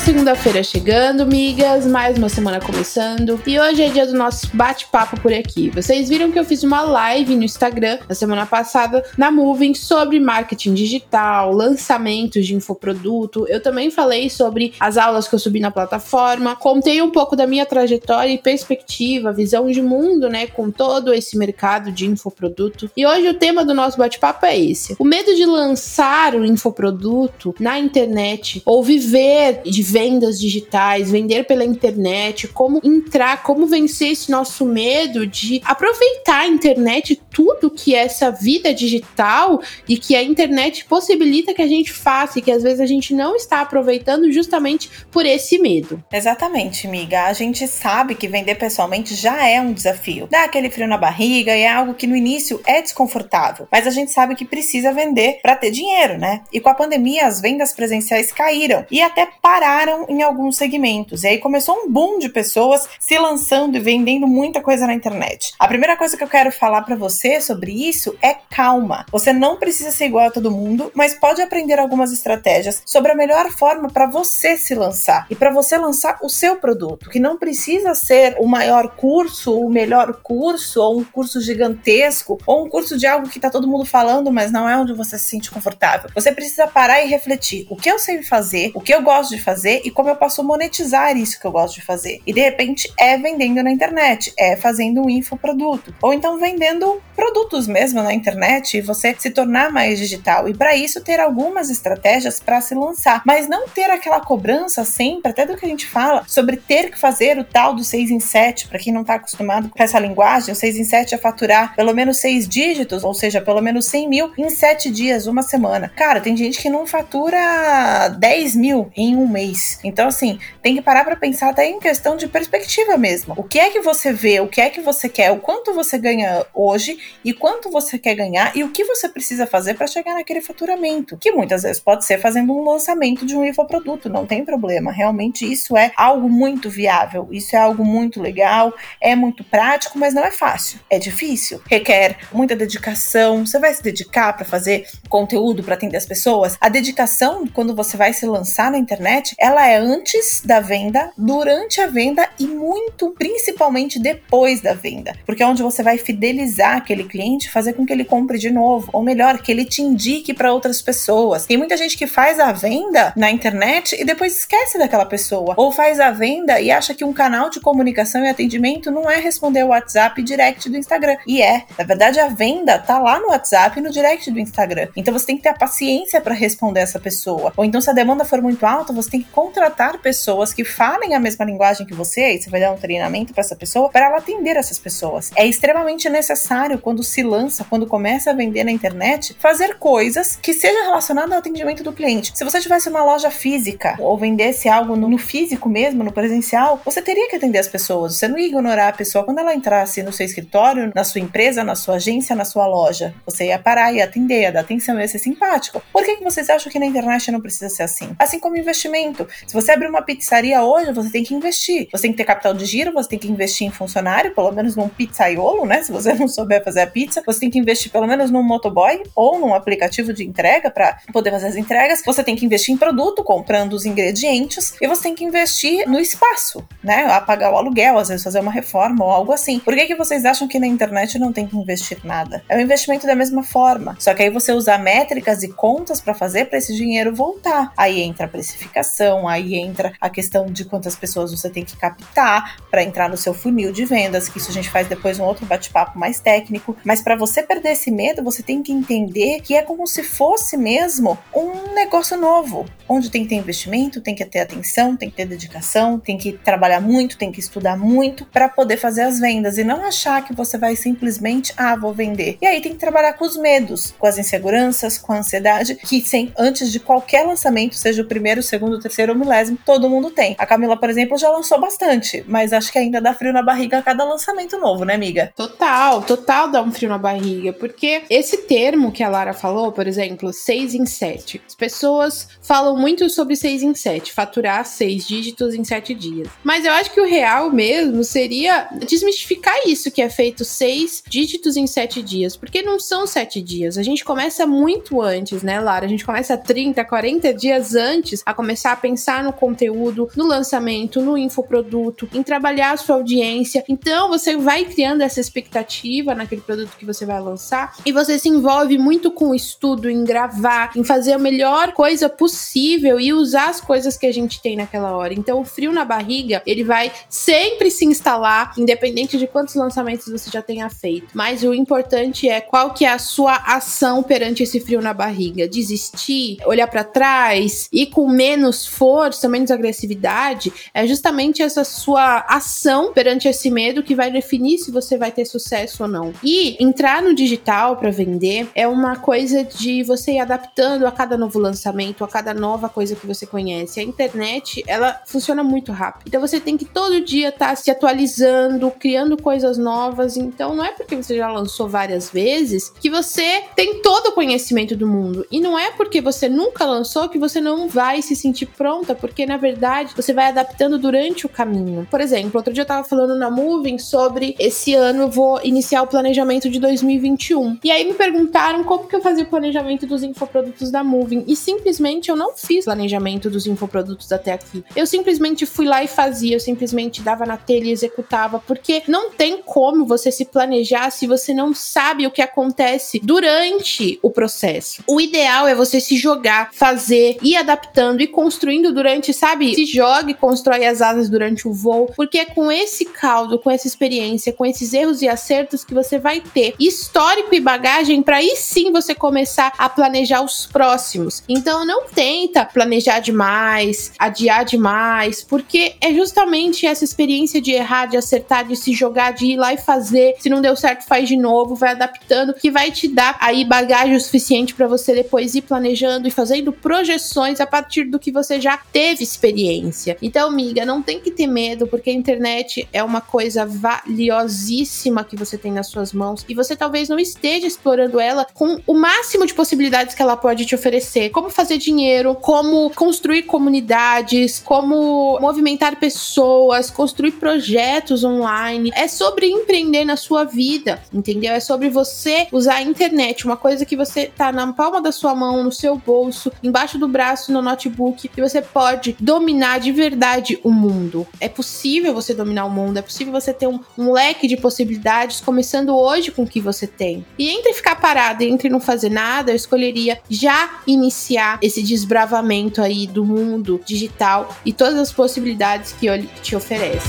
Segunda-feira 0.00 0.62
chegando, 0.62 1.26
migas, 1.26 1.86
mais 1.86 2.16
uma 2.16 2.30
semana 2.30 2.58
começando. 2.58 3.40
E 3.46 3.60
hoje 3.60 3.82
é 3.82 3.88
dia 3.90 4.06
do 4.06 4.14
nosso 4.14 4.48
bate-papo 4.56 5.20
por 5.20 5.30
aqui. 5.30 5.68
Vocês 5.68 6.08
viram 6.08 6.32
que 6.32 6.38
eu 6.38 6.44
fiz 6.44 6.62
uma 6.62 6.80
live 6.80 7.36
no 7.36 7.44
Instagram 7.44 7.98
na 8.08 8.14
semana 8.14 8.46
passada 8.46 9.04
na 9.18 9.30
Moving 9.30 9.74
sobre 9.74 10.18
marketing 10.18 10.72
digital, 10.72 11.52
lançamentos 11.52 12.46
de 12.46 12.54
infoproduto. 12.54 13.46
Eu 13.46 13.62
também 13.62 13.90
falei 13.90 14.30
sobre 14.30 14.72
as 14.80 14.96
aulas 14.96 15.28
que 15.28 15.34
eu 15.34 15.38
subi 15.38 15.60
na 15.60 15.70
plataforma, 15.70 16.56
contei 16.56 17.02
um 17.02 17.10
pouco 17.10 17.36
da 17.36 17.46
minha 17.46 17.66
trajetória 17.66 18.32
e 18.32 18.38
perspectiva, 18.38 19.34
visão 19.34 19.70
de 19.70 19.82
mundo, 19.82 20.30
né, 20.30 20.46
com 20.46 20.70
todo 20.70 21.12
esse 21.12 21.36
mercado 21.36 21.92
de 21.92 22.06
infoproduto. 22.06 22.90
E 22.96 23.06
hoje 23.06 23.28
o 23.28 23.34
tema 23.34 23.66
do 23.66 23.74
nosso 23.74 23.98
bate-papo 23.98 24.46
é 24.46 24.58
esse: 24.58 24.96
o 24.98 25.04
medo 25.04 25.34
de 25.34 25.44
lançar 25.44 26.34
um 26.34 26.44
infoproduto 26.44 27.54
na 27.60 27.78
internet 27.78 28.62
ou 28.64 28.82
viver 28.82 29.60
de 29.62 29.89
vendas 29.90 30.38
digitais, 30.38 31.10
vender 31.10 31.44
pela 31.44 31.64
internet, 31.64 32.48
como 32.48 32.80
entrar, 32.84 33.42
como 33.42 33.66
vencer 33.66 34.12
esse 34.12 34.30
nosso 34.30 34.64
medo 34.64 35.26
de 35.26 35.60
aproveitar 35.64 36.40
a 36.40 36.46
internet, 36.46 37.20
tudo 37.40 37.70
que 37.70 37.94
essa 37.94 38.30
vida 38.30 38.74
digital 38.74 39.62
e 39.88 39.96
que 39.96 40.14
a 40.14 40.22
internet 40.22 40.84
possibilita 40.84 41.54
que 41.54 41.62
a 41.62 41.66
gente 41.66 41.90
faça 41.90 42.38
e 42.38 42.42
que 42.42 42.52
às 42.52 42.62
vezes 42.62 42.80
a 42.80 42.86
gente 42.86 43.14
não 43.14 43.34
está 43.34 43.62
aproveitando 43.62 44.30
justamente 44.30 44.90
por 45.10 45.24
esse 45.24 45.58
medo. 45.58 46.04
Exatamente, 46.12 46.86
amiga. 46.86 47.24
A 47.24 47.32
gente 47.32 47.66
sabe 47.66 48.14
que 48.14 48.28
vender 48.28 48.56
pessoalmente 48.56 49.14
já 49.14 49.48
é 49.48 49.58
um 49.58 49.72
desafio. 49.72 50.28
Dá 50.30 50.44
aquele 50.44 50.68
frio 50.68 50.86
na 50.86 50.98
barriga 50.98 51.56
e 51.56 51.62
é 51.62 51.72
algo 51.72 51.94
que 51.94 52.06
no 52.06 52.14
início 52.14 52.60
é 52.66 52.82
desconfortável, 52.82 53.66
mas 53.72 53.86
a 53.86 53.90
gente 53.90 54.12
sabe 54.12 54.34
que 54.34 54.44
precisa 54.44 54.92
vender 54.92 55.40
para 55.40 55.56
ter 55.56 55.70
dinheiro, 55.70 56.18
né? 56.18 56.42
E 56.52 56.60
com 56.60 56.68
a 56.68 56.74
pandemia 56.74 57.26
as 57.26 57.40
vendas 57.40 57.72
presenciais 57.72 58.30
caíram 58.30 58.84
e 58.90 59.00
até 59.00 59.26
pararam 59.40 60.04
em 60.10 60.22
alguns 60.22 60.58
segmentos. 60.58 61.24
E 61.24 61.28
aí 61.28 61.38
começou 61.38 61.74
um 61.74 61.90
boom 61.90 62.18
de 62.18 62.28
pessoas 62.28 62.86
se 62.98 63.18
lançando 63.18 63.78
e 63.78 63.80
vendendo 63.80 64.26
muita 64.26 64.60
coisa 64.60 64.86
na 64.86 64.92
internet. 64.92 65.54
A 65.58 65.66
primeira 65.66 65.96
coisa 65.96 66.18
que 66.18 66.22
eu 66.22 66.28
quero 66.28 66.52
falar 66.52 66.82
para 66.82 66.96
você 66.96 67.29
sobre 67.38 67.88
isso 67.88 68.16
é 68.22 68.34
calma. 68.34 69.04
Você 69.12 69.32
não 69.32 69.58
precisa 69.58 69.90
ser 69.90 70.06
igual 70.06 70.28
a 70.28 70.30
todo 70.30 70.50
mundo, 70.50 70.90
mas 70.94 71.14
pode 71.14 71.42
aprender 71.42 71.78
algumas 71.78 72.12
estratégias 72.12 72.82
sobre 72.86 73.12
a 73.12 73.14
melhor 73.14 73.50
forma 73.50 73.88
para 73.88 74.06
você 74.06 74.56
se 74.56 74.74
lançar 74.74 75.26
e 75.28 75.34
para 75.34 75.52
você 75.52 75.76
lançar 75.76 76.18
o 76.22 76.28
seu 76.28 76.56
produto, 76.56 77.10
que 77.10 77.20
não 77.20 77.38
precisa 77.38 77.94
ser 77.94 78.36
o 78.38 78.46
maior 78.46 78.96
curso, 78.96 79.58
o 79.58 79.68
melhor 79.68 80.20
curso 80.22 80.80
ou 80.80 81.00
um 81.00 81.04
curso 81.04 81.40
gigantesco 81.40 82.38
ou 82.46 82.64
um 82.64 82.68
curso 82.68 82.96
de 82.96 83.06
algo 83.06 83.28
que 83.28 83.40
tá 83.40 83.50
todo 83.50 83.68
mundo 83.68 83.84
falando, 83.84 84.32
mas 84.32 84.50
não 84.50 84.68
é 84.68 84.76
onde 84.76 84.94
você 84.94 85.18
se 85.18 85.28
sente 85.28 85.50
confortável. 85.50 86.10
Você 86.14 86.32
precisa 86.32 86.66
parar 86.66 87.02
e 87.02 87.08
refletir 87.08 87.66
o 87.68 87.76
que 87.76 87.90
eu 87.90 87.98
sei 87.98 88.22
fazer, 88.22 88.70
o 88.74 88.80
que 88.80 88.94
eu 88.94 89.02
gosto 89.02 89.34
de 89.34 89.42
fazer 89.42 89.82
e 89.84 89.90
como 89.90 90.08
eu 90.08 90.16
posso 90.16 90.42
monetizar 90.42 91.16
isso 91.16 91.38
que 91.40 91.46
eu 91.46 91.52
gosto 91.52 91.74
de 91.74 91.82
fazer. 91.82 92.20
E 92.26 92.32
de 92.32 92.40
repente 92.40 92.92
é 92.98 93.18
vendendo 93.18 93.62
na 93.62 93.70
internet, 93.70 94.32
é 94.38 94.56
fazendo 94.56 95.02
um 95.02 95.10
infoproduto, 95.10 95.94
ou 96.02 96.12
então 96.12 96.38
vendendo 96.38 97.00
produtos 97.20 97.68
mesmo 97.68 98.02
na 98.02 98.14
internet 98.14 98.78
e 98.78 98.80
você 98.80 99.14
se 99.18 99.28
tornar 99.28 99.70
mais 99.70 99.98
digital. 99.98 100.48
E 100.48 100.54
para 100.54 100.74
isso 100.74 101.02
ter 101.02 101.20
algumas 101.20 101.68
estratégias 101.68 102.40
para 102.40 102.62
se 102.62 102.74
lançar, 102.74 103.20
mas 103.26 103.46
não 103.46 103.68
ter 103.68 103.90
aquela 103.90 104.20
cobrança 104.20 104.86
sempre, 104.86 105.30
até 105.30 105.44
do 105.44 105.54
que 105.54 105.66
a 105.66 105.68
gente 105.68 105.86
fala, 105.86 106.24
sobre 106.26 106.56
ter 106.56 106.90
que 106.90 106.98
fazer 106.98 107.38
o 107.38 107.44
tal 107.44 107.74
do 107.74 107.84
6 107.84 108.10
em 108.10 108.20
7, 108.20 108.68
para 108.68 108.78
quem 108.78 108.90
não 108.90 109.02
está 109.02 109.16
acostumado 109.16 109.68
com 109.68 109.82
essa 109.82 109.98
linguagem, 109.98 110.50
o 110.50 110.56
6 110.56 110.78
em 110.78 110.84
7 110.84 111.14
é 111.14 111.18
faturar 111.18 111.76
pelo 111.76 111.94
menos 111.94 112.16
6 112.16 112.48
dígitos, 112.48 113.04
ou 113.04 113.12
seja, 113.12 113.38
pelo 113.38 113.60
menos 113.60 113.84
100 113.84 114.08
mil 114.08 114.32
em 114.38 114.48
7 114.48 114.90
dias, 114.90 115.26
uma 115.26 115.42
semana. 115.42 115.92
Cara, 115.94 116.22
tem 116.22 116.34
gente 116.34 116.58
que 116.58 116.70
não 116.70 116.86
fatura 116.86 118.08
10 118.18 118.56
mil 118.56 118.90
em 118.96 119.14
um 119.14 119.28
mês. 119.28 119.78
Então, 119.84 120.08
assim, 120.08 120.38
tem 120.62 120.74
que 120.74 120.80
parar 120.80 121.04
para 121.04 121.16
pensar 121.16 121.50
até 121.50 121.66
em 121.66 121.78
questão 121.78 122.16
de 122.16 122.26
perspectiva 122.26 122.96
mesmo. 122.96 123.34
O 123.36 123.42
que 123.42 123.58
é 123.58 123.68
que 123.68 123.80
você 123.80 124.10
vê, 124.10 124.40
o 124.40 124.48
que 124.48 124.62
é 124.62 124.70
que 124.70 124.80
você 124.80 125.06
quer, 125.06 125.30
o 125.32 125.36
quanto 125.36 125.74
você 125.74 125.98
ganha 125.98 126.46
hoje 126.54 126.98
e 127.24 127.32
quanto 127.32 127.70
você 127.70 127.98
quer 127.98 128.14
ganhar 128.14 128.56
e 128.56 128.64
o 128.64 128.70
que 128.70 128.84
você 128.84 129.08
precisa 129.08 129.46
fazer 129.46 129.74
para 129.74 129.86
chegar 129.86 130.14
naquele 130.14 130.40
faturamento, 130.40 131.16
que 131.18 131.32
muitas 131.32 131.62
vezes 131.62 131.80
pode 131.80 132.04
ser 132.04 132.18
fazendo 132.18 132.52
um 132.52 132.64
lançamento 132.64 133.26
de 133.26 133.36
um 133.36 133.44
infoproduto, 133.44 134.08
não 134.08 134.26
tem 134.26 134.44
problema. 134.44 134.92
Realmente 134.92 135.50
isso 135.50 135.76
é 135.76 135.92
algo 135.96 136.28
muito 136.28 136.68
viável, 136.70 137.28
isso 137.30 137.54
é 137.54 137.58
algo 137.58 137.84
muito 137.84 138.20
legal, 138.20 138.72
é 139.00 139.14
muito 139.14 139.44
prático, 139.44 139.98
mas 139.98 140.14
não 140.14 140.24
é 140.24 140.30
fácil. 140.30 140.80
É 140.88 140.98
difícil, 140.98 141.60
requer 141.68 142.18
muita 142.32 142.56
dedicação. 142.56 143.46
Você 143.46 143.58
vai 143.58 143.74
se 143.74 143.82
dedicar 143.82 144.32
para 144.32 144.44
fazer 144.44 144.86
conteúdo 145.08 145.62
para 145.62 145.74
atender 145.74 145.96
as 145.96 146.06
pessoas? 146.06 146.56
A 146.60 146.68
dedicação 146.68 147.46
quando 147.46 147.74
você 147.74 147.96
vai 147.96 148.12
se 148.12 148.26
lançar 148.26 148.70
na 148.70 148.78
internet, 148.78 149.34
ela 149.38 149.66
é 149.66 149.76
antes 149.76 150.42
da 150.44 150.60
venda, 150.60 151.10
durante 151.16 151.80
a 151.80 151.86
venda 151.86 152.28
e 152.38 152.46
muito 152.46 153.10
principalmente 153.10 153.98
depois 153.98 154.60
da 154.60 154.74
venda, 154.74 155.14
porque 155.26 155.42
é 155.42 155.46
onde 155.46 155.62
você 155.62 155.82
vai 155.82 155.98
fidelizar 155.98 156.76
aquele 156.76 156.99
cliente, 157.04 157.50
fazer 157.50 157.72
com 157.72 157.86
que 157.86 157.92
ele 157.92 158.04
compre 158.04 158.38
de 158.38 158.50
novo, 158.50 158.88
ou 158.92 159.02
melhor, 159.02 159.38
que 159.38 159.50
ele 159.50 159.64
te 159.64 159.82
indique 159.82 160.34
para 160.34 160.52
outras 160.52 160.80
pessoas. 160.82 161.46
Tem 161.46 161.56
muita 161.56 161.76
gente 161.76 161.96
que 161.96 162.06
faz 162.06 162.38
a 162.40 162.52
venda 162.52 163.12
na 163.16 163.30
internet 163.30 163.96
e 164.00 164.04
depois 164.04 164.38
esquece 164.38 164.78
daquela 164.78 165.06
pessoa, 165.06 165.54
ou 165.56 165.72
faz 165.72 166.00
a 166.00 166.10
venda 166.10 166.60
e 166.60 166.70
acha 166.70 166.94
que 166.94 167.04
um 167.04 167.12
canal 167.12 167.50
de 167.50 167.60
comunicação 167.60 168.24
e 168.24 168.28
atendimento 168.28 168.90
não 168.90 169.10
é 169.10 169.16
responder 169.16 169.64
o 169.64 169.68
WhatsApp 169.68 170.22
direct 170.22 170.68
do 170.68 170.76
Instagram. 170.76 171.16
E 171.26 171.42
é, 171.42 171.64
na 171.78 171.84
verdade 171.84 172.18
a 172.20 172.28
venda 172.28 172.78
tá 172.78 172.98
lá 172.98 173.18
no 173.18 173.28
WhatsApp 173.28 173.78
e 173.78 173.82
no 173.82 173.90
direct 173.90 174.30
do 174.30 174.38
Instagram. 174.38 174.88
Então 174.96 175.12
você 175.12 175.26
tem 175.26 175.36
que 175.36 175.42
ter 175.42 175.50
a 175.50 175.54
paciência 175.54 176.20
para 176.20 176.34
responder 176.34 176.80
essa 176.80 176.98
pessoa. 176.98 177.52
Ou 177.56 177.64
então 177.64 177.80
se 177.80 177.90
a 177.90 177.92
demanda 177.92 178.24
for 178.24 178.40
muito 178.40 178.64
alta, 178.64 178.92
você 178.92 179.10
tem 179.10 179.22
que 179.22 179.30
contratar 179.30 179.98
pessoas 179.98 180.52
que 180.52 180.64
falem 180.64 181.14
a 181.14 181.20
mesma 181.20 181.44
linguagem 181.44 181.86
que 181.86 181.94
você, 181.94 182.34
e 182.34 182.42
você 182.42 182.50
vai 182.50 182.60
dar 182.60 182.72
um 182.72 182.76
treinamento 182.76 183.32
para 183.32 183.42
essa 183.42 183.56
pessoa 183.56 183.88
para 183.88 184.06
ela 184.06 184.18
atender 184.18 184.56
essas 184.56 184.78
pessoas. 184.78 185.30
É 185.36 185.46
extremamente 185.46 186.08
necessário 186.08 186.78
quando 186.80 187.02
se 187.02 187.22
lança, 187.22 187.64
quando 187.68 187.86
começa 187.86 188.30
a 188.30 188.34
vender 188.34 188.64
na 188.64 188.70
internet, 188.70 189.36
fazer 189.38 189.78
coisas 189.78 190.36
que 190.36 190.52
sejam 190.52 190.84
relacionadas 190.84 191.32
ao 191.32 191.38
atendimento 191.38 191.82
do 191.82 191.92
cliente. 191.92 192.32
Se 192.34 192.44
você 192.44 192.60
tivesse 192.60 192.88
uma 192.88 193.02
loja 193.04 193.30
física 193.30 193.96
ou 193.98 194.16
vendesse 194.16 194.68
algo 194.68 194.96
no, 194.96 195.18
físico 195.18 195.68
mesmo, 195.68 196.02
no 196.02 196.12
presencial, 196.12 196.80
você 196.84 197.02
teria 197.02 197.28
que 197.28 197.36
atender 197.36 197.58
as 197.58 197.68
pessoas. 197.68 198.16
Você 198.16 198.28
não 198.28 198.38
ia 198.38 198.46
ignorar 198.46 198.88
a 198.88 198.92
pessoa 198.92 199.24
quando 199.24 199.38
ela 199.38 199.54
entrasse 199.54 200.02
no 200.02 200.12
seu 200.12 200.24
escritório, 200.26 200.92
na 200.94 201.04
sua 201.04 201.20
empresa, 201.20 201.62
na 201.62 201.74
sua 201.74 201.96
agência, 201.96 202.34
na 202.34 202.44
sua 202.44 202.66
loja. 202.66 203.14
Você 203.26 203.46
ia 203.46 203.58
parar, 203.58 203.92
ia 203.92 204.04
atender, 204.04 204.42
ia 204.42 204.52
dar 204.52 204.60
atenção, 204.60 204.98
ia 204.98 205.08
ser 205.08 205.18
simpático. 205.18 205.82
Por 205.92 206.04
que, 206.04 206.16
que 206.16 206.24
vocês 206.24 206.48
acham 206.48 206.70
que 206.70 206.78
na 206.78 206.86
internet 206.86 207.30
não 207.30 207.40
precisa 207.40 207.68
ser 207.68 207.82
assim? 207.82 208.14
Assim 208.18 208.38
como 208.38 208.56
investimento. 208.56 209.26
Se 209.46 209.54
você 209.54 209.72
abrir 209.72 209.88
uma 209.88 210.02
pizzaria 210.02 210.62
hoje, 210.62 210.92
você 210.92 211.10
tem 211.10 211.24
que 211.24 211.34
investir. 211.34 211.88
Você 211.92 212.02
tem 212.02 212.12
que 212.12 212.16
ter 212.16 212.24
capital 212.24 212.54
de 212.54 212.64
giro, 212.64 212.92
você 212.92 213.08
tem 213.10 213.18
que 213.18 213.28
investir 213.30 213.66
em 213.66 213.70
funcionário, 213.70 214.34
pelo 214.34 214.52
menos 214.52 214.76
num 214.76 214.88
pizzaiolo, 214.88 215.66
né? 215.66 215.82
Se 215.82 215.92
você 215.92 216.14
não 216.14 216.28
souber 216.28 216.62
fazer 216.62 216.69
a 216.76 216.86
pizza, 216.86 217.22
você 217.24 217.40
tem 217.40 217.50
que 217.50 217.58
investir 217.58 217.90
pelo 217.90 218.06
menos 218.06 218.30
num 218.30 218.42
motoboy 218.42 219.02
ou 219.14 219.38
num 219.38 219.54
aplicativo 219.54 220.12
de 220.12 220.24
entrega 220.24 220.70
para 220.70 220.98
poder 221.12 221.30
fazer 221.30 221.48
as 221.48 221.56
entregas. 221.56 222.02
Você 222.04 222.22
tem 222.22 222.36
que 222.36 222.44
investir 222.44 222.74
em 222.74 222.78
produto, 222.78 223.22
comprando 223.22 223.72
os 223.72 223.84
ingredientes, 223.84 224.74
e 224.80 224.86
você 224.86 225.02
tem 225.02 225.14
que 225.14 225.24
investir 225.24 225.88
no 225.88 225.98
espaço, 225.98 226.66
né? 226.82 227.04
A 227.10 227.20
pagar 227.20 227.52
o 227.52 227.56
aluguel, 227.56 227.98
às 227.98 228.08
vezes 228.08 228.22
fazer 228.22 228.40
uma 228.40 228.52
reforma 228.52 229.04
ou 229.04 229.10
algo 229.10 229.32
assim. 229.32 229.58
Por 229.60 229.74
que, 229.74 229.86
que 229.86 229.94
vocês 229.94 230.24
acham 230.24 230.48
que 230.48 230.58
na 230.58 230.66
internet 230.66 231.18
não 231.18 231.32
tem 231.32 231.46
que 231.46 231.56
investir 231.56 231.98
nada? 232.04 232.42
É 232.48 232.56
um 232.56 232.60
investimento 232.60 233.06
da 233.06 233.14
mesma 233.14 233.42
forma. 233.42 233.96
Só 233.98 234.14
que 234.14 234.22
aí 234.22 234.30
você 234.30 234.52
usa 234.52 234.76
métricas 234.78 235.42
e 235.42 235.48
contas 235.48 236.00
para 236.00 236.14
fazer 236.14 236.46
para 236.46 236.58
esse 236.58 236.74
dinheiro 236.74 237.14
voltar. 237.14 237.72
Aí 237.76 238.00
entra 238.00 238.26
a 238.26 238.28
precificação, 238.28 239.28
aí 239.28 239.54
entra 239.54 239.92
a 240.00 240.10
questão 240.10 240.46
de 240.46 240.64
quantas 240.64 240.96
pessoas 240.96 241.30
você 241.30 241.48
tem 241.48 241.64
que 241.64 241.76
captar 241.76 242.56
para 242.70 242.82
entrar 242.82 243.08
no 243.08 243.16
seu 243.16 243.34
funil 243.34 243.72
de 243.72 243.84
vendas, 243.84 244.28
que 244.28 244.38
isso 244.38 244.50
a 244.50 244.54
gente 244.54 244.70
faz 244.70 244.86
depois 244.88 245.18
um 245.18 245.24
outro 245.24 245.46
bate-papo 245.46 245.98
mais 245.98 246.20
técnico. 246.20 246.59
Mas 246.84 247.02
para 247.02 247.16
você 247.16 247.42
perder 247.42 247.72
esse 247.72 247.90
medo, 247.90 248.22
você 248.22 248.42
tem 248.42 248.62
que 248.62 248.72
entender 248.72 249.40
que 249.40 249.54
é 249.54 249.62
como 249.62 249.86
se 249.86 250.02
fosse 250.02 250.56
mesmo 250.56 251.18
um 251.34 251.74
negócio 251.74 252.16
novo, 252.16 252.66
onde 252.88 253.10
tem 253.10 253.22
que 253.22 253.30
ter 253.30 253.36
investimento, 253.36 254.00
tem 254.00 254.14
que 254.14 254.24
ter 254.24 254.40
atenção, 254.40 254.96
tem 254.96 255.10
que 255.10 255.16
ter 255.16 255.26
dedicação, 255.26 255.98
tem 255.98 256.18
que 256.18 256.32
trabalhar 256.32 256.80
muito, 256.80 257.16
tem 257.16 257.30
que 257.30 257.40
estudar 257.40 257.76
muito 257.76 258.24
para 258.26 258.48
poder 258.48 258.76
fazer 258.76 259.02
as 259.02 259.18
vendas 259.18 259.58
e 259.58 259.64
não 259.64 259.84
achar 259.84 260.24
que 260.24 260.34
você 260.34 260.58
vai 260.58 260.76
simplesmente, 260.76 261.52
ah, 261.56 261.76
vou 261.76 261.94
vender. 261.94 262.38
E 262.40 262.46
aí 262.46 262.60
tem 262.60 262.72
que 262.72 262.78
trabalhar 262.78 263.12
com 263.14 263.24
os 263.24 263.36
medos, 263.36 263.94
com 263.98 264.06
as 264.06 264.18
inseguranças, 264.18 264.98
com 264.98 265.12
a 265.12 265.18
ansiedade, 265.18 265.76
que 265.76 266.00
sem 266.00 266.32
antes 266.38 266.70
de 266.72 266.80
qualquer 266.80 267.26
lançamento, 267.26 267.76
seja 267.76 268.02
o 268.02 268.06
primeiro, 268.06 268.42
segundo, 268.42 268.80
terceiro 268.80 269.12
ou 269.12 269.18
milésimo, 269.18 269.58
todo 269.64 269.88
mundo 269.88 270.10
tem. 270.10 270.34
A 270.38 270.46
Camila, 270.46 270.76
por 270.76 270.90
exemplo, 270.90 271.16
já 271.16 271.30
lançou 271.30 271.60
bastante, 271.60 272.24
mas 272.26 272.52
acho 272.52 272.72
que 272.72 272.78
ainda 272.78 273.00
dá 273.00 273.14
frio 273.14 273.32
na 273.32 273.42
barriga 273.42 273.78
a 273.78 273.82
cada 273.82 274.04
lançamento 274.04 274.58
novo, 274.58 274.84
né, 274.84 274.94
amiga? 274.94 275.32
Total, 275.36 276.02
total 276.02 276.49
dar 276.50 276.62
um 276.62 276.72
frio 276.72 276.88
na 276.88 276.98
barriga, 276.98 277.52
porque 277.52 278.02
esse 278.10 278.38
termo 278.38 278.92
que 278.92 279.02
a 279.02 279.08
Lara 279.08 279.32
falou, 279.32 279.72
por 279.72 279.86
exemplo, 279.86 280.32
6 280.32 280.74
em 280.74 280.86
7. 280.86 281.40
As 281.46 281.54
pessoas 281.54 282.28
falam 282.42 282.76
muito 282.76 283.08
sobre 283.08 283.36
6 283.36 283.62
em 283.62 283.74
7, 283.74 284.12
faturar 284.12 284.64
6 284.64 285.06
dígitos 285.06 285.54
em 285.54 285.64
7 285.64 285.94
dias. 285.94 286.28
Mas 286.44 286.64
eu 286.64 286.72
acho 286.72 286.92
que 286.92 287.00
o 287.00 287.06
real 287.06 287.50
mesmo 287.50 288.04
seria 288.04 288.68
desmistificar 288.86 289.54
isso 289.66 289.90
que 289.90 290.02
é 290.02 290.08
feito 290.08 290.44
6 290.44 291.04
dígitos 291.08 291.56
em 291.56 291.66
7 291.66 292.02
dias, 292.02 292.36
porque 292.36 292.62
não 292.62 292.78
são 292.78 293.06
7 293.06 293.40
dias. 293.40 293.78
A 293.78 293.82
gente 293.82 294.04
começa 294.04 294.46
muito 294.46 295.00
antes, 295.00 295.42
né, 295.42 295.60
Lara? 295.60 295.86
A 295.86 295.88
gente 295.88 296.04
começa 296.04 296.36
30, 296.36 296.84
40 296.84 297.32
dias 297.34 297.74
antes 297.74 298.22
a 298.26 298.34
começar 298.34 298.72
a 298.72 298.76
pensar 298.76 299.22
no 299.22 299.32
conteúdo, 299.32 300.08
no 300.16 300.26
lançamento, 300.26 301.00
no 301.00 301.16
infoproduto, 301.16 302.08
em 302.12 302.22
trabalhar 302.22 302.72
a 302.72 302.76
sua 302.76 302.96
audiência. 302.96 303.64
Então 303.68 304.08
você 304.08 304.36
vai 304.36 304.64
criando 304.64 305.02
essa 305.02 305.20
expectativa 305.20 306.14
naquele 306.14 306.39
produto 306.40 306.76
que 306.78 306.86
você 306.86 307.04
vai 307.06 307.20
lançar 307.20 307.74
e 307.84 307.92
você 307.92 308.18
se 308.18 308.28
envolve 308.28 308.78
muito 308.78 309.10
com 309.10 309.30
o 309.30 309.34
estudo, 309.34 309.90
em 309.90 310.04
gravar, 310.04 310.72
em 310.76 310.84
fazer 310.84 311.12
a 311.12 311.18
melhor 311.18 311.72
coisa 311.72 312.08
possível 312.08 312.98
e 313.00 313.12
usar 313.12 313.50
as 313.50 313.60
coisas 313.60 313.96
que 313.96 314.06
a 314.06 314.12
gente 314.12 314.40
tem 314.40 314.56
naquela 314.56 314.96
hora. 314.96 315.14
Então 315.14 315.40
o 315.40 315.44
frio 315.44 315.72
na 315.72 315.84
barriga, 315.84 316.42
ele 316.46 316.64
vai 316.64 316.92
sempre 317.08 317.70
se 317.70 317.84
instalar, 317.84 318.52
independente 318.56 319.18
de 319.18 319.26
quantos 319.26 319.54
lançamentos 319.54 320.08
você 320.08 320.30
já 320.30 320.42
tenha 320.42 320.68
feito. 320.70 321.08
Mas 321.14 321.42
o 321.42 321.54
importante 321.54 322.28
é 322.28 322.40
qual 322.40 322.72
que 322.72 322.84
é 322.84 322.92
a 322.92 322.98
sua 322.98 323.34
ação 323.36 324.02
perante 324.02 324.42
esse 324.42 324.60
frio 324.60 324.80
na 324.80 324.94
barriga. 324.94 325.48
Desistir, 325.48 326.38
olhar 326.44 326.66
para 326.66 326.84
trás, 326.84 327.68
ir 327.72 327.86
com 327.86 328.08
menos 328.08 328.66
força, 328.66 329.28
menos 329.28 329.50
agressividade, 329.50 330.52
é 330.72 330.86
justamente 330.86 331.42
essa 331.42 331.64
sua 331.64 332.24
ação 332.28 332.92
perante 332.92 333.28
esse 333.28 333.50
medo 333.50 333.82
que 333.82 333.94
vai 333.94 334.10
definir 334.10 334.58
se 334.58 334.70
você 334.70 334.96
vai 334.96 335.12
ter 335.12 335.24
sucesso 335.24 335.82
ou 335.82 335.88
não. 335.88 336.12
E 336.22 336.29
entrar 336.58 337.02
no 337.02 337.14
digital 337.14 337.76
para 337.76 337.90
vender 337.90 338.48
é 338.54 338.66
uma 338.66 338.96
coisa 338.96 339.44
de 339.44 339.82
você 339.82 340.12
ir 340.12 340.20
adaptando 340.20 340.86
a 340.86 340.92
cada 340.92 341.16
novo 341.16 341.38
lançamento, 341.38 342.04
a 342.04 342.08
cada 342.08 342.32
nova 342.32 342.68
coisa 342.68 342.94
que 342.94 343.06
você 343.06 343.26
conhece. 343.26 343.80
A 343.80 343.82
internet, 343.82 344.62
ela 344.66 345.00
funciona 345.06 345.42
muito 345.42 345.72
rápido. 345.72 346.08
Então 346.08 346.20
você 346.20 346.38
tem 346.38 346.56
que 346.56 346.64
todo 346.64 347.00
dia 347.00 347.30
estar 347.30 347.50
tá 347.50 347.56
se 347.56 347.70
atualizando, 347.70 348.70
criando 348.70 349.20
coisas 349.20 349.58
novas. 349.58 350.16
Então 350.16 350.54
não 350.54 350.64
é 350.64 350.72
porque 350.72 350.96
você 350.96 351.16
já 351.16 351.30
lançou 351.30 351.68
várias 351.68 352.10
vezes 352.10 352.72
que 352.80 352.90
você 352.90 353.42
tem 353.56 353.80
todo 353.82 354.08
o 354.08 354.12
conhecimento 354.12 354.76
do 354.76 354.86
mundo. 354.86 355.26
E 355.30 355.40
não 355.40 355.58
é 355.58 355.70
porque 355.72 356.00
você 356.00 356.28
nunca 356.28 356.64
lançou 356.64 357.08
que 357.08 357.18
você 357.18 357.40
não 357.40 357.68
vai 357.68 358.02
se 358.02 358.14
sentir 358.14 358.46
pronta, 358.46 358.94
porque 358.94 359.26
na 359.26 359.36
verdade 359.36 359.94
você 359.96 360.12
vai 360.12 360.26
adaptando 360.26 360.78
durante 360.78 361.26
o 361.26 361.28
caminho. 361.28 361.86
Por 361.90 362.00
exemplo, 362.00 362.32
outro 362.34 362.52
dia 362.52 362.62
eu 362.62 362.66
tava 362.66 362.86
falando 362.86 363.16
na 363.16 363.30
Moving 363.30 363.78
sobre 363.78 364.34
esse 364.38 364.74
ano 364.74 365.04
eu 365.04 365.10
vou 365.10 365.40
iniciar 365.42 365.82
o 365.82 365.86
planejamento 365.86 366.19
de 366.50 366.60
2021. 366.60 367.58
E 367.64 367.70
aí 367.70 367.84
me 367.84 367.94
perguntaram 367.94 368.64
como 368.64 368.86
que 368.86 368.94
eu 368.94 369.00
fazia 369.00 369.24
o 369.24 369.26
planejamento 369.26 369.86
dos 369.86 370.02
infoprodutos 370.02 370.70
da 370.70 370.84
Moving. 370.84 371.24
E 371.26 371.36
simplesmente 371.36 372.10
eu 372.10 372.16
não 372.16 372.34
fiz 372.36 372.64
planejamento 372.64 373.30
dos 373.30 373.46
infoprodutos 373.46 374.12
até 374.12 374.32
aqui. 374.32 374.64
Eu 374.74 374.86
simplesmente 374.86 375.46
fui 375.46 375.66
lá 375.66 375.82
e 375.82 375.88
fazia, 375.88 376.36
eu 376.36 376.40
simplesmente 376.40 377.02
dava 377.02 377.26
na 377.26 377.36
telha 377.36 377.66
e 377.66 377.72
executava, 377.72 378.38
porque 378.46 378.82
não 378.86 379.10
tem 379.10 379.42
como 379.42 379.86
você 379.86 380.10
se 380.10 380.24
planejar 380.24 380.90
se 380.90 381.06
você 381.06 381.34
não 381.34 381.54
sabe 381.54 382.06
o 382.06 382.10
que 382.10 382.22
acontece 382.22 383.00
durante 383.02 383.98
o 384.02 384.10
processo. 384.10 384.82
O 384.86 385.00
ideal 385.00 385.46
é 385.46 385.54
você 385.54 385.80
se 385.80 385.96
jogar, 385.96 386.50
fazer, 386.52 387.16
ir 387.22 387.36
adaptando 387.36 388.00
e 388.00 388.06
construindo 388.06 388.72
durante, 388.72 389.12
sabe? 389.12 389.54
Se 389.54 389.64
joga 389.66 390.10
e 390.10 390.14
constrói 390.14 390.66
as 390.66 390.80
asas 390.80 391.08
durante 391.08 391.46
o 391.46 391.52
voo, 391.52 391.90
porque 391.96 392.18
é 392.18 392.24
com 392.24 392.50
esse 392.50 392.84
caldo, 392.84 393.38
com 393.38 393.50
essa 393.50 393.66
experiência, 393.66 394.32
com 394.32 394.44
esses 394.44 394.72
erros 394.72 395.02
e 395.02 395.08
acertos 395.08 395.64
que 395.64 395.74
você 395.74 395.98
vai 395.98 396.09
ter 396.18 396.54
histórico 396.58 397.32
e 397.32 397.38
bagagem 397.38 398.02
para 398.02 398.16
aí 398.16 398.34
sim 398.36 398.72
você 398.72 398.94
começar 398.94 399.52
a 399.56 399.68
planejar 399.68 400.22
os 400.22 400.46
próximos. 400.46 401.22
Então 401.28 401.64
não 401.64 401.86
tenta 401.86 402.44
planejar 402.44 402.98
demais, 402.98 403.92
adiar 403.98 404.44
demais, 404.44 405.22
porque 405.22 405.74
é 405.80 405.94
justamente 405.94 406.66
essa 406.66 406.82
experiência 406.82 407.40
de 407.40 407.52
errar, 407.52 407.86
de 407.86 407.96
acertar, 407.96 408.46
de 408.46 408.56
se 408.56 408.72
jogar, 408.72 409.12
de 409.12 409.26
ir 409.26 409.36
lá 409.36 409.52
e 409.52 409.58
fazer. 409.58 410.16
Se 410.18 410.28
não 410.28 410.40
deu 410.40 410.56
certo, 410.56 410.86
faz 410.86 411.08
de 411.08 411.16
novo, 411.16 411.54
vai 411.54 411.72
adaptando, 411.72 412.34
que 412.34 412.50
vai 412.50 412.70
te 412.70 412.88
dar 412.88 413.16
aí 413.20 413.44
bagagem 413.44 413.94
o 413.94 414.00
suficiente 414.00 414.54
para 414.54 414.66
você 414.66 414.94
depois 414.94 415.34
ir 415.34 415.42
planejando 415.42 416.08
e 416.08 416.10
fazendo 416.10 416.52
projeções 416.52 417.40
a 417.40 417.46
partir 417.46 417.84
do 417.84 417.98
que 417.98 418.10
você 418.10 418.40
já 418.40 418.56
teve 418.56 419.04
experiência. 419.04 419.96
Então, 420.00 420.28
amiga, 420.28 420.64
não 420.64 420.82
tem 420.82 421.00
que 421.00 421.10
ter 421.10 421.26
medo, 421.26 421.66
porque 421.66 421.90
a 421.90 421.92
internet 421.92 422.66
é 422.72 422.82
uma 422.82 423.00
coisa 423.00 423.44
valiosíssima 423.44 425.04
que 425.04 425.16
você 425.16 425.36
tem 425.36 425.52
nas 425.52 425.66
suas 425.66 425.89
mãos 425.92 426.24
e 426.28 426.34
você 426.34 426.56
talvez 426.56 426.88
não 426.88 426.98
esteja 426.98 427.46
explorando 427.46 428.00
ela 428.00 428.26
com 428.32 428.60
o 428.66 428.74
máximo 428.74 429.26
de 429.26 429.34
possibilidades 429.34 429.94
que 429.94 430.02
ela 430.02 430.16
pode 430.16 430.46
te 430.46 430.54
oferecer. 430.54 431.10
Como 431.10 431.30
fazer 431.30 431.58
dinheiro, 431.58 432.14
como 432.14 432.70
construir 432.70 433.22
comunidades, 433.22 434.40
como 434.44 435.18
movimentar 435.20 435.76
pessoas, 435.76 436.70
construir 436.70 437.12
projetos 437.12 438.04
online. 438.04 438.70
É 438.74 438.88
sobre 438.88 439.26
empreender 439.26 439.84
na 439.84 439.96
sua 439.96 440.24
vida, 440.24 440.82
entendeu? 440.92 441.32
É 441.32 441.40
sobre 441.40 441.68
você 441.68 442.26
usar 442.32 442.56
a 442.56 442.62
internet, 442.62 443.24
uma 443.24 443.36
coisa 443.36 443.64
que 443.64 443.76
você 443.76 444.06
tá 444.06 444.32
na 444.32 444.52
palma 444.52 444.80
da 444.80 444.92
sua 444.92 445.14
mão, 445.14 445.42
no 445.44 445.52
seu 445.52 445.76
bolso, 445.76 446.32
embaixo 446.42 446.78
do 446.78 446.88
braço, 446.88 447.32
no 447.32 447.42
notebook, 447.42 448.08
que 448.08 448.20
você 448.20 448.42
pode 448.42 448.96
dominar 449.00 449.60
de 449.60 449.72
verdade 449.72 450.38
o 450.42 450.50
mundo. 450.50 451.06
É 451.20 451.28
possível 451.28 451.94
você 451.94 452.14
dominar 452.14 452.44
o 452.44 452.50
mundo, 452.50 452.78
é 452.78 452.82
possível 452.82 453.12
você 453.12 453.32
ter 453.32 453.46
um, 453.46 453.60
um 453.76 453.92
leque 453.92 454.26
de 454.26 454.36
possibilidades, 454.36 455.20
começando 455.20 455.70
hoje 455.80 456.10
com 456.10 456.22
o 456.22 456.26
que 456.26 456.40
você 456.40 456.66
tem. 456.66 457.04
E 457.18 457.30
entre 457.30 457.52
ficar 457.52 457.76
parado 457.76 458.22
e 458.22 458.28
entre 458.28 458.48
não 458.48 458.60
fazer 458.60 458.90
nada, 458.90 459.32
eu 459.32 459.36
escolheria 459.36 460.00
já 460.08 460.60
iniciar 460.66 461.38
esse 461.42 461.62
desbravamento 461.62 462.60
aí 462.60 462.86
do 462.86 463.04
mundo 463.04 463.60
digital 463.64 464.36
e 464.44 464.52
todas 464.52 464.78
as 464.78 464.92
possibilidades 464.92 465.72
que 465.72 465.86
ele 465.86 466.08
te 466.22 466.36
oferece. 466.36 466.88